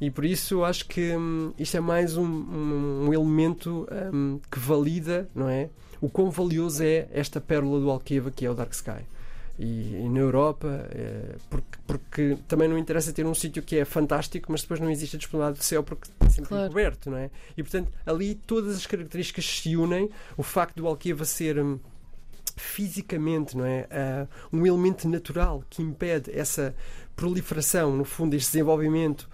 E 0.00 0.10
por 0.10 0.24
isso 0.24 0.64
acho 0.64 0.86
que 0.86 1.14
hum, 1.14 1.52
isto 1.58 1.76
é 1.76 1.80
mais 1.80 2.16
um, 2.16 2.24
um, 2.24 3.06
um 3.08 3.12
elemento 3.14 3.86
hum, 4.12 4.40
que 4.50 4.58
valida, 4.58 5.28
não 5.34 5.48
é? 5.48 5.68
O 6.00 6.08
quão 6.08 6.30
valioso 6.30 6.82
é 6.82 7.06
esta 7.12 7.40
pérola 7.40 7.78
do 7.78 7.90
Alqueva 7.90 8.30
que 8.30 8.46
é 8.46 8.50
o 8.50 8.54
Dark 8.54 8.72
Sky. 8.72 9.04
E, 9.58 9.96
e 10.04 10.08
na 10.08 10.20
Europa, 10.20 10.88
é, 10.90 11.36
porque, 11.50 11.78
porque 11.86 12.38
também 12.48 12.66
não 12.66 12.78
interessa 12.78 13.12
ter 13.12 13.26
um 13.26 13.34
sítio 13.34 13.62
que 13.62 13.76
é 13.76 13.84
fantástico, 13.84 14.50
mas 14.50 14.62
depois 14.62 14.80
não 14.80 14.88
existe 14.90 15.16
a 15.16 15.18
disponibilidade 15.18 15.58
do 15.58 15.64
céu 15.64 15.82
porque 15.82 16.08
está 16.10 16.30
sempre 16.30 16.48
Claro. 16.48 16.68
coberto, 16.68 17.10
não 17.10 17.18
é? 17.18 17.30
E 17.54 17.62
portanto, 17.62 17.92
ali 18.06 18.36
todas 18.36 18.74
as 18.76 18.86
características 18.86 19.44
se 19.44 19.76
unem. 19.76 20.08
O 20.34 20.42
facto 20.42 20.76
do 20.76 20.86
Alqueva 20.86 21.26
ser. 21.26 21.58
hum, 21.62 21.78
fisicamente, 22.56 23.56
não 23.56 23.64
é? 23.64 23.86
Ah, 23.90 24.26
um 24.52 24.66
elemento 24.66 25.08
natural 25.08 25.64
que 25.70 25.82
impede 25.82 26.30
essa 26.36 26.74
proliferação, 27.20 27.94
no 27.94 28.02
fundo, 28.02 28.34
este 28.34 28.52
desenvolvimento 28.52 29.28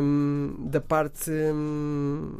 hum, 0.00 0.68
da 0.70 0.80
parte 0.80 1.28
hum, 1.28 2.36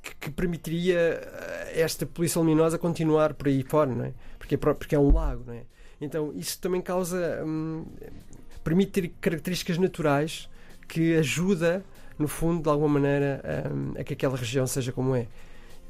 que, 0.00 0.14
que 0.14 0.30
permitiria 0.30 1.20
ah, 1.22 1.70
esta 1.74 2.06
poluição 2.06 2.40
luminosa 2.40 2.78
continuar 2.78 3.34
por 3.34 3.48
aí 3.48 3.62
fora, 3.62 3.94
não 3.94 4.06
é? 4.06 4.14
Porque 4.38 4.54
é, 4.54 4.58
porque 4.58 4.94
é 4.94 4.98
um 4.98 5.12
lago, 5.12 5.44
não 5.46 5.52
é? 5.52 5.64
Então, 6.00 6.32
isso 6.34 6.58
também 6.58 6.80
causa. 6.80 7.44
hum, 7.44 7.84
permite 8.64 8.92
ter 8.92 9.08
características 9.20 9.76
naturais 9.76 10.48
que 10.88 11.14
ajuda, 11.16 11.84
no 12.18 12.26
fundo, 12.26 12.62
de 12.62 12.70
alguma 12.70 12.88
maneira, 12.88 13.42
hum, 13.70 13.92
a 14.00 14.02
que 14.02 14.14
aquela 14.14 14.38
região 14.38 14.66
seja 14.66 14.92
como 14.92 15.14
é. 15.14 15.28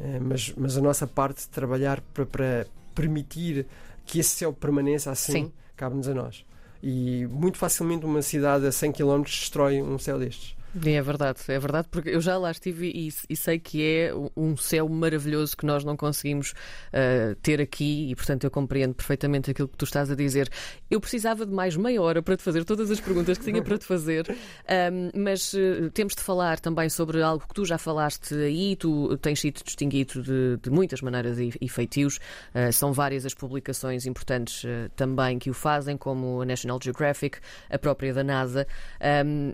Eh, 0.00 0.18
mas, 0.18 0.52
mas 0.56 0.76
a 0.76 0.80
nossa 0.80 1.06
parte 1.06 1.42
de 1.42 1.48
trabalhar 1.48 2.00
para, 2.12 2.26
para 2.26 2.66
permitir 2.92 3.66
que 4.04 4.18
esse 4.18 4.30
céu 4.30 4.52
permaneça 4.52 5.12
assim 5.12 5.32
Sim. 5.32 5.52
cabe-nos 5.76 6.08
a 6.08 6.14
nós. 6.14 6.44
E 6.82 7.26
muito 7.26 7.58
facilmente 7.58 8.04
uma 8.04 8.22
cidade 8.22 8.66
a 8.66 8.72
100 8.72 8.92
km 8.92 9.22
destrói 9.22 9.80
um 9.80 9.98
céu 9.98 10.18
destes. 10.18 10.56
É 10.74 11.02
verdade, 11.02 11.38
é 11.48 11.58
verdade, 11.58 11.88
porque 11.90 12.08
eu 12.08 12.20
já 12.20 12.38
lá 12.38 12.50
estive 12.50 12.88
e, 12.88 13.12
e 13.28 13.36
sei 13.36 13.58
que 13.58 13.84
é 13.84 14.10
um 14.34 14.56
céu 14.56 14.88
maravilhoso 14.88 15.54
que 15.54 15.66
nós 15.66 15.84
não 15.84 15.98
conseguimos 15.98 16.54
ah, 16.92 17.36
ter 17.42 17.60
aqui 17.60 18.10
e, 18.10 18.16
portanto, 18.16 18.44
eu 18.44 18.50
compreendo 18.50 18.94
perfeitamente 18.94 19.50
aquilo 19.50 19.68
que 19.68 19.76
tu 19.76 19.84
estás 19.84 20.10
a 20.10 20.14
dizer. 20.14 20.48
Eu 20.90 20.98
precisava 20.98 21.44
de 21.44 21.52
mais 21.52 21.76
meia 21.76 22.00
hora 22.00 22.22
para 22.22 22.38
te 22.38 22.42
fazer 22.42 22.64
todas 22.64 22.90
as 22.90 23.00
perguntas 23.00 23.36
que 23.36 23.44
tinha 23.44 23.62
para 23.62 23.76
te 23.76 23.84
fazer, 23.84 24.26
ahm, 24.66 25.10
mas 25.14 25.52
eh, 25.52 25.90
temos 25.92 26.14
de 26.14 26.22
falar 26.22 26.58
também 26.58 26.88
sobre 26.88 27.20
algo 27.22 27.46
que 27.46 27.52
tu 27.52 27.66
já 27.66 27.76
falaste 27.76 28.34
aí, 28.34 28.74
tu 28.74 29.14
tens 29.18 29.40
sido 29.40 29.62
distinguido 29.62 30.22
de, 30.22 30.56
de 30.62 30.70
muitas 30.70 31.02
maneiras 31.02 31.38
e, 31.38 31.52
e 31.60 31.68
feitios, 31.68 32.18
Ah, 32.54 32.72
são 32.72 32.92
várias 32.94 33.26
as 33.26 33.34
publicações 33.34 34.06
importantes 34.06 34.64
também 34.96 35.38
que 35.38 35.50
o 35.50 35.54
fazem, 35.54 35.98
como 35.98 36.40
a 36.40 36.46
National 36.46 36.78
Geographic, 36.82 37.38
a 37.68 37.78
própria 37.78 38.14
da 38.14 38.24
NASA. 38.24 38.66
Ahm, 39.00 39.52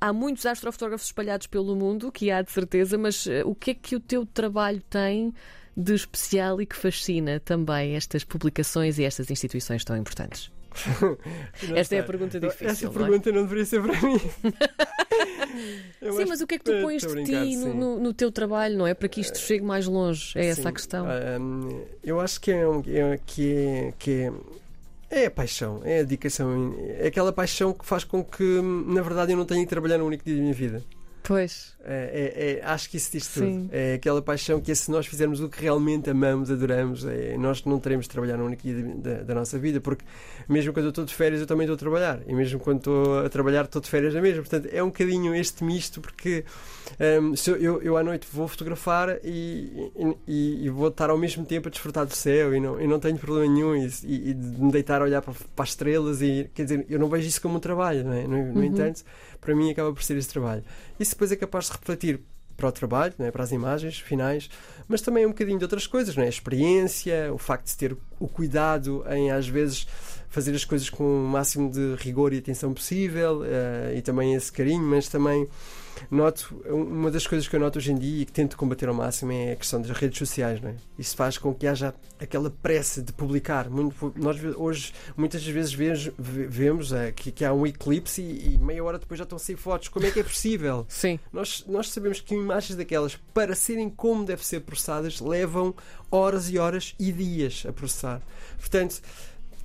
Há 0.00 0.12
muitos 0.12 0.44
astrofotógrafos 0.46 1.06
espalhados 1.06 1.46
pelo 1.46 1.74
mundo, 1.74 2.12
que 2.12 2.30
há 2.30 2.42
de 2.42 2.50
certeza, 2.52 2.98
mas 2.98 3.26
eh, 3.26 3.42
o 3.44 3.54
que 3.54 3.70
é 3.70 3.74
que 3.74 3.96
o 3.96 4.00
teu 4.00 4.26
trabalho 4.26 4.82
tem 4.90 5.32
de 5.76 5.94
especial 5.94 6.60
e 6.60 6.66
que 6.66 6.76
fascina 6.76 7.40
também 7.40 7.96
estas 7.96 8.22
publicações 8.24 8.98
e 8.98 9.04
estas 9.04 9.30
instituições 9.30 9.84
tão 9.84 9.96
importantes? 9.96 10.50
Esta 11.74 11.96
é 11.96 12.00
a 12.00 12.02
pergunta 12.02 12.38
difícil. 12.38 12.68
Essa 12.68 12.84
não 12.86 12.92
é? 12.92 12.98
pergunta 12.98 13.32
não 13.32 13.42
deveria 13.44 13.64
ser 13.64 13.82
para 13.82 14.00
mim. 14.02 14.18
Sim, 16.00 16.24
mas 16.28 16.40
o 16.40 16.46
que 16.46 16.56
é 16.56 16.58
que 16.58 16.64
tu 16.64 16.72
a 16.72 16.82
pões 16.82 17.02
de 17.02 17.24
ti 17.24 17.56
no, 17.56 17.98
no- 17.98 18.12
teu 18.12 18.30
trabalho, 18.30 18.76
não 18.76 18.86
é? 18.86 18.92
Para 18.94 19.08
que 19.08 19.20
isto 19.20 19.38
chegue 19.38 19.64
mais 19.64 19.86
longe. 19.86 20.38
É 20.38 20.46
essa 20.48 20.62
Sim. 20.62 20.68
a 20.68 20.72
questão. 20.72 21.06
Hum, 21.40 21.82
eu 22.04 22.20
acho 22.20 22.40
que 22.40 22.50
é, 22.50 22.68
um- 22.68 22.82
é- 22.86 23.18
que 23.24 23.54
é, 23.54 23.94
que 23.98 24.32
é, 25.10 25.26
a 25.26 25.30
paixão, 25.30 25.80
é 25.84 26.00
a 26.00 26.02
dedicação, 26.02 26.74
é 26.98 27.06
aquela 27.06 27.32
paixão 27.32 27.72
que 27.72 27.86
faz 27.86 28.04
com 28.04 28.24
que, 28.24 28.60
na 28.86 29.02
verdade, 29.02 29.32
eu 29.32 29.38
não 29.38 29.44
tenha 29.44 29.62
que 29.62 29.70
trabalhar 29.70 29.98
no 29.98 30.06
único 30.06 30.24
dia 30.24 30.34
da 30.34 30.40
minha 30.40 30.54
vida. 30.54 30.84
Pois. 31.26 31.74
É, 31.84 32.60
é- 32.60 32.60
é- 32.60 32.64
acho 32.64 32.88
que 32.90 32.96
isso 32.96 33.10
diz 33.12 33.24
Sim. 33.24 33.62
tudo. 33.64 33.68
É 33.74 33.94
aquela 33.94 34.20
paixão 34.22 34.60
que 34.60 34.70
é 34.70 34.74
se 34.74 34.90
nós 34.90 35.06
fizermos 35.06 35.40
o 35.40 35.48
que 35.48 35.60
realmente 35.62 36.08
amamos, 36.10 36.50
adoramos, 36.50 37.04
é, 37.04 37.36
nós 37.36 37.64
não 37.64 37.78
teremos 37.80 38.06
de 38.06 38.10
trabalhar 38.10 38.36
no 38.36 38.44
único 38.44 38.62
dia 38.62 38.74
da, 38.96 39.14
da- 39.22 39.34
nossa 39.34 39.58
vida, 39.58 39.80
porque 39.80 40.04
mesmo 40.48 40.72
quando 40.72 40.84
eu 40.86 40.90
estou 40.90 41.04
de 41.04 41.14
férias 41.14 41.40
eu 41.40 41.46
também 41.46 41.64
estou 41.64 41.74
a 41.74 41.78
trabalhar, 41.78 42.20
e 42.26 42.34
mesmo 42.34 42.58
quando 42.60 42.78
estou 42.78 43.20
a 43.24 43.28
trabalhar 43.28 43.64
estou 43.64 43.80
de 43.82 43.88
férias 43.90 44.14
na 44.14 44.20
mesma. 44.20 44.42
Portanto, 44.42 44.68
é 44.72 44.82
um 44.82 44.86
bocadinho 44.86 45.34
este 45.34 45.62
misto, 45.64 46.00
porque 46.00 46.44
se 47.36 47.50
eu, 47.50 47.56
eu, 47.56 47.82
eu 47.82 47.96
à 47.96 48.02
noite 48.02 48.26
vou 48.32 48.46
fotografar 48.48 49.18
e, 49.24 49.90
e- 50.26 50.64
e 50.66 50.70
vou 50.70 50.88
estar 50.88 51.10
ao 51.10 51.18
mesmo 51.18 51.44
tempo 51.44 51.68
a 51.68 51.70
desfrutar 51.70 52.06
do 52.06 52.14
céu 52.14 52.54
e 52.54 52.60
não, 52.60 52.80
e 52.80 52.86
não 52.86 52.98
tenho 53.00 53.18
problema 53.18 53.52
nenhum 53.52 53.74
e, 53.76 53.86
e- 54.04 54.30
e 54.30 54.34
de 54.34 54.62
me 54.62 54.70
deitar 54.72 55.00
a 55.00 55.04
olhar 55.04 55.22
para, 55.22 55.34
para 55.54 55.62
as 55.64 55.70
estrelas 55.70 56.22
e 56.22 56.48
quer 56.54 56.64
dizer, 56.64 56.86
eu 56.88 56.98
não 56.98 57.08
vejo 57.08 57.26
isso 57.28 57.40
como 57.42 57.56
um 57.56 57.60
trabalho, 57.60 58.04
não 58.04 58.12
é? 58.12 58.22
No, 58.26 58.36
no 58.52 58.54
Uhum. 58.60 58.64
entanto, 58.64 59.02
para 59.46 59.54
mim 59.54 59.70
acaba 59.70 59.92
por 59.92 60.02
ser 60.02 60.16
esse 60.16 60.28
trabalho. 60.28 60.64
Isso 60.98 61.12
depois 61.12 61.30
é 61.30 61.36
capaz 61.36 61.66
de 61.66 61.72
refletir 61.72 62.20
para 62.56 62.68
o 62.68 62.72
trabalho, 62.72 63.14
não 63.16 63.26
é? 63.26 63.30
para 63.30 63.44
as 63.44 63.52
imagens 63.52 64.00
finais, 64.00 64.50
mas 64.88 65.00
também 65.00 65.24
um 65.24 65.28
bocadinho 65.28 65.58
de 65.58 65.64
outras 65.64 65.86
coisas, 65.86 66.16
não 66.16 66.24
é? 66.24 66.26
a 66.26 66.30
experiência, 66.30 67.32
o 67.32 67.38
facto 67.38 67.66
de 67.66 67.76
ter 67.76 67.96
o 68.18 68.26
cuidado 68.26 69.04
em 69.08 69.30
às 69.30 69.46
vezes 69.46 69.86
fazer 70.28 70.52
as 70.54 70.64
coisas 70.64 70.90
com 70.90 71.04
o 71.04 71.28
máximo 71.28 71.70
de 71.70 71.94
rigor 71.96 72.32
e 72.32 72.38
atenção 72.38 72.74
possível 72.74 73.42
eh, 73.44 73.94
e 73.98 74.02
também 74.02 74.34
esse 74.34 74.50
carinho, 74.50 74.82
mas 74.82 75.06
também 75.08 75.46
noto 76.10 76.62
uma 76.68 77.10
das 77.10 77.26
coisas 77.26 77.48
que 77.48 77.54
eu 77.56 77.60
noto 77.60 77.78
hoje 77.78 77.92
em 77.92 77.98
dia 77.98 78.22
e 78.22 78.24
que 78.24 78.32
tento 78.32 78.56
combater 78.56 78.88
ao 78.88 78.94
máximo 78.94 79.32
é 79.32 79.52
a 79.52 79.56
questão 79.56 79.80
das 79.80 79.90
redes 79.90 80.18
sociais, 80.18 80.60
não 80.60 80.70
é? 80.70 80.74
Isso 80.98 81.16
faz 81.16 81.38
com 81.38 81.54
que 81.54 81.66
haja 81.66 81.94
aquela 82.18 82.50
pressa 82.50 83.02
de 83.02 83.12
publicar. 83.12 83.68
Muito, 83.68 84.12
nós 84.16 84.42
hoje 84.56 84.92
muitas 85.16 85.46
vezes 85.46 85.72
vemos, 85.72 86.10
vemos 86.18 86.92
eh, 86.92 87.12
que, 87.12 87.30
que 87.30 87.44
há 87.44 87.52
um 87.52 87.66
eclipse 87.66 88.22
e, 88.22 88.54
e 88.54 88.58
meia 88.58 88.82
hora 88.82 88.98
depois 88.98 89.18
já 89.18 89.24
estão 89.24 89.38
sem 89.38 89.56
fotos. 89.56 89.88
Como 89.88 90.06
é 90.06 90.10
que 90.10 90.20
é 90.20 90.22
possível? 90.22 90.86
Sim. 90.90 91.18
Nós, 91.32 91.64
nós 91.66 91.90
sabemos 91.90 92.20
que 92.20 92.34
imagens 92.34 92.76
daquelas, 92.76 93.16
para 93.34 93.54
serem 93.54 93.90
como 93.90 94.24
devem 94.24 94.44
ser 94.44 94.60
processadas, 94.60 95.20
levam 95.20 95.74
horas 96.10 96.50
e 96.50 96.58
horas 96.58 96.94
e 96.98 97.12
dias 97.12 97.64
a 97.68 97.72
processar. 97.72 98.22
Portanto, 98.58 99.00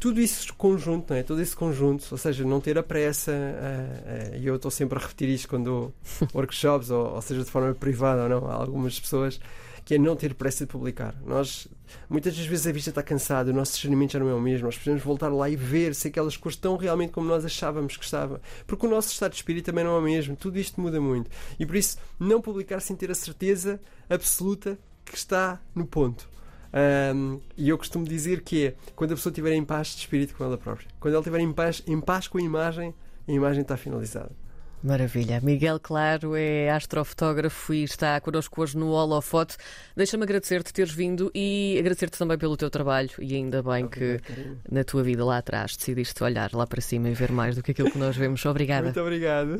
tudo 0.02 0.20
isso 0.20 0.52
conjunto, 0.56 1.12
não 1.12 1.18
é? 1.18 1.22
Todo 1.22 1.40
esse 1.40 1.56
conjunto, 1.56 2.08
ou 2.10 2.18
seja, 2.18 2.44
não 2.44 2.60
ter 2.60 2.76
a 2.76 2.82
pressa, 2.82 3.32
eh, 3.32 4.32
eh, 4.34 4.40
e 4.40 4.48
eu 4.48 4.56
estou 4.56 4.72
sempre 4.72 4.98
a 4.98 5.02
repetir 5.02 5.30
isto 5.30 5.48
quando 5.48 5.66
dou 5.66 5.94
workshops, 6.34 6.90
ou, 6.90 7.14
ou 7.14 7.22
seja, 7.22 7.44
de 7.44 7.52
forma 7.52 7.72
privada 7.76 8.24
ou 8.24 8.30
não, 8.30 8.50
há 8.50 8.56
algumas 8.56 9.00
pessoas, 9.00 9.40
que 9.86 9.94
é 9.94 10.00
não 10.00 10.16
ter 10.16 10.34
pressa 10.34 10.66
de 10.66 10.72
publicar. 10.72 11.14
Nós, 11.24 11.68
muitas 12.10 12.36
das 12.36 12.48
vezes 12.48 12.66
a 12.66 12.72
vista 12.72 12.90
está 12.90 13.04
cansada, 13.04 13.52
o 13.52 13.54
nosso 13.54 13.74
discernimento 13.74 14.14
já 14.14 14.20
não 14.20 14.28
é 14.28 14.34
o 14.34 14.42
mesmo, 14.42 14.66
nós 14.66 14.74
precisamos 14.74 15.04
voltar 15.04 15.30
lá 15.30 15.48
e 15.48 15.56
ver 15.56 15.94
se 15.94 16.08
aquelas 16.08 16.36
cores 16.36 16.58
estão 16.58 16.78
realmente 16.78 17.12
como 17.12 17.28
nós 17.28 17.46
achávamos 17.46 17.96
que 17.96 18.04
estava, 18.04 18.42
porque 18.66 18.88
o 18.88 18.90
nosso 18.90 19.12
estado 19.12 19.34
de 19.34 19.38
espírito 19.38 19.66
também 19.66 19.84
não 19.84 19.96
é 19.96 20.00
o 20.00 20.02
mesmo, 20.02 20.36
tudo 20.36 20.58
isto 20.58 20.82
muda 20.82 21.00
muito. 21.00 21.30
E 21.60 21.66
por 21.66 21.76
isso, 21.76 22.00
não 22.20 22.42
publicar 22.42 22.80
sem 22.80 22.96
ter 22.96 23.12
a 23.12 23.16
certeza 23.16 23.80
absoluta 24.10 24.80
que 25.06 25.16
está 25.16 25.62
no 25.76 25.86
ponto. 25.86 26.28
Um, 26.74 27.40
e 27.58 27.70
eu 27.70 27.78
costumo 27.78 28.06
dizer 28.06 28.42
que 28.42 28.68
é 28.68 28.76
quando 28.96 29.12
a 29.12 29.16
pessoa 29.16 29.32
estiver 29.32 29.54
em 29.54 29.64
paz 29.64 29.90
de 29.90 30.00
espírito 30.02 30.36
com 30.36 30.44
ela 30.44 30.58
própria, 30.58 30.88
quando 31.00 31.14
ela 31.14 31.22
estiver 31.22 31.40
em 31.40 31.52
paz, 31.52 31.84
em 31.86 32.00
paz 32.00 32.28
com 32.28 32.38
a 32.38 32.42
imagem, 32.42 32.94
a 33.28 33.32
imagem 33.32 33.62
está 33.62 33.76
finalizada. 33.76 34.32
Maravilha. 34.84 35.40
Miguel 35.44 35.80
Claro 35.80 36.36
é 36.36 36.72
astrofotógrafo 36.72 37.72
e 37.72 37.84
está 37.84 38.20
connosco 38.20 38.62
hoje 38.62 38.76
no 38.76 38.90
Holofote. 38.90 39.56
Deixa-me 39.96 40.24
agradecer-te 40.24 40.74
teres 40.74 40.92
vindo 40.92 41.32
e 41.36 41.78
agradecer-te 41.80 42.18
também 42.18 42.36
pelo 42.36 42.58
teu 42.58 42.68
trabalho 42.68 43.12
e 43.20 43.36
ainda 43.36 43.62
bem 43.62 43.88
que 43.88 44.20
na 44.70 44.84
tua 44.84 45.04
vida 45.04 45.24
lá 45.24 45.38
atrás 45.38 45.78
decidiste 45.78 46.24
olhar 46.24 46.52
lá 46.54 46.66
para 46.66 46.82
cima 46.82 47.10
e 47.10 47.14
ver 47.14 47.32
mais 47.32 47.56
do 47.56 47.62
que 47.62 47.72
aquilo 47.72 47.92
que 47.92 47.98
nós 47.98 48.18
vemos. 48.18 48.44
Obrigada. 48.44 48.86
Muito 48.86 49.02
obrigado. 49.02 49.58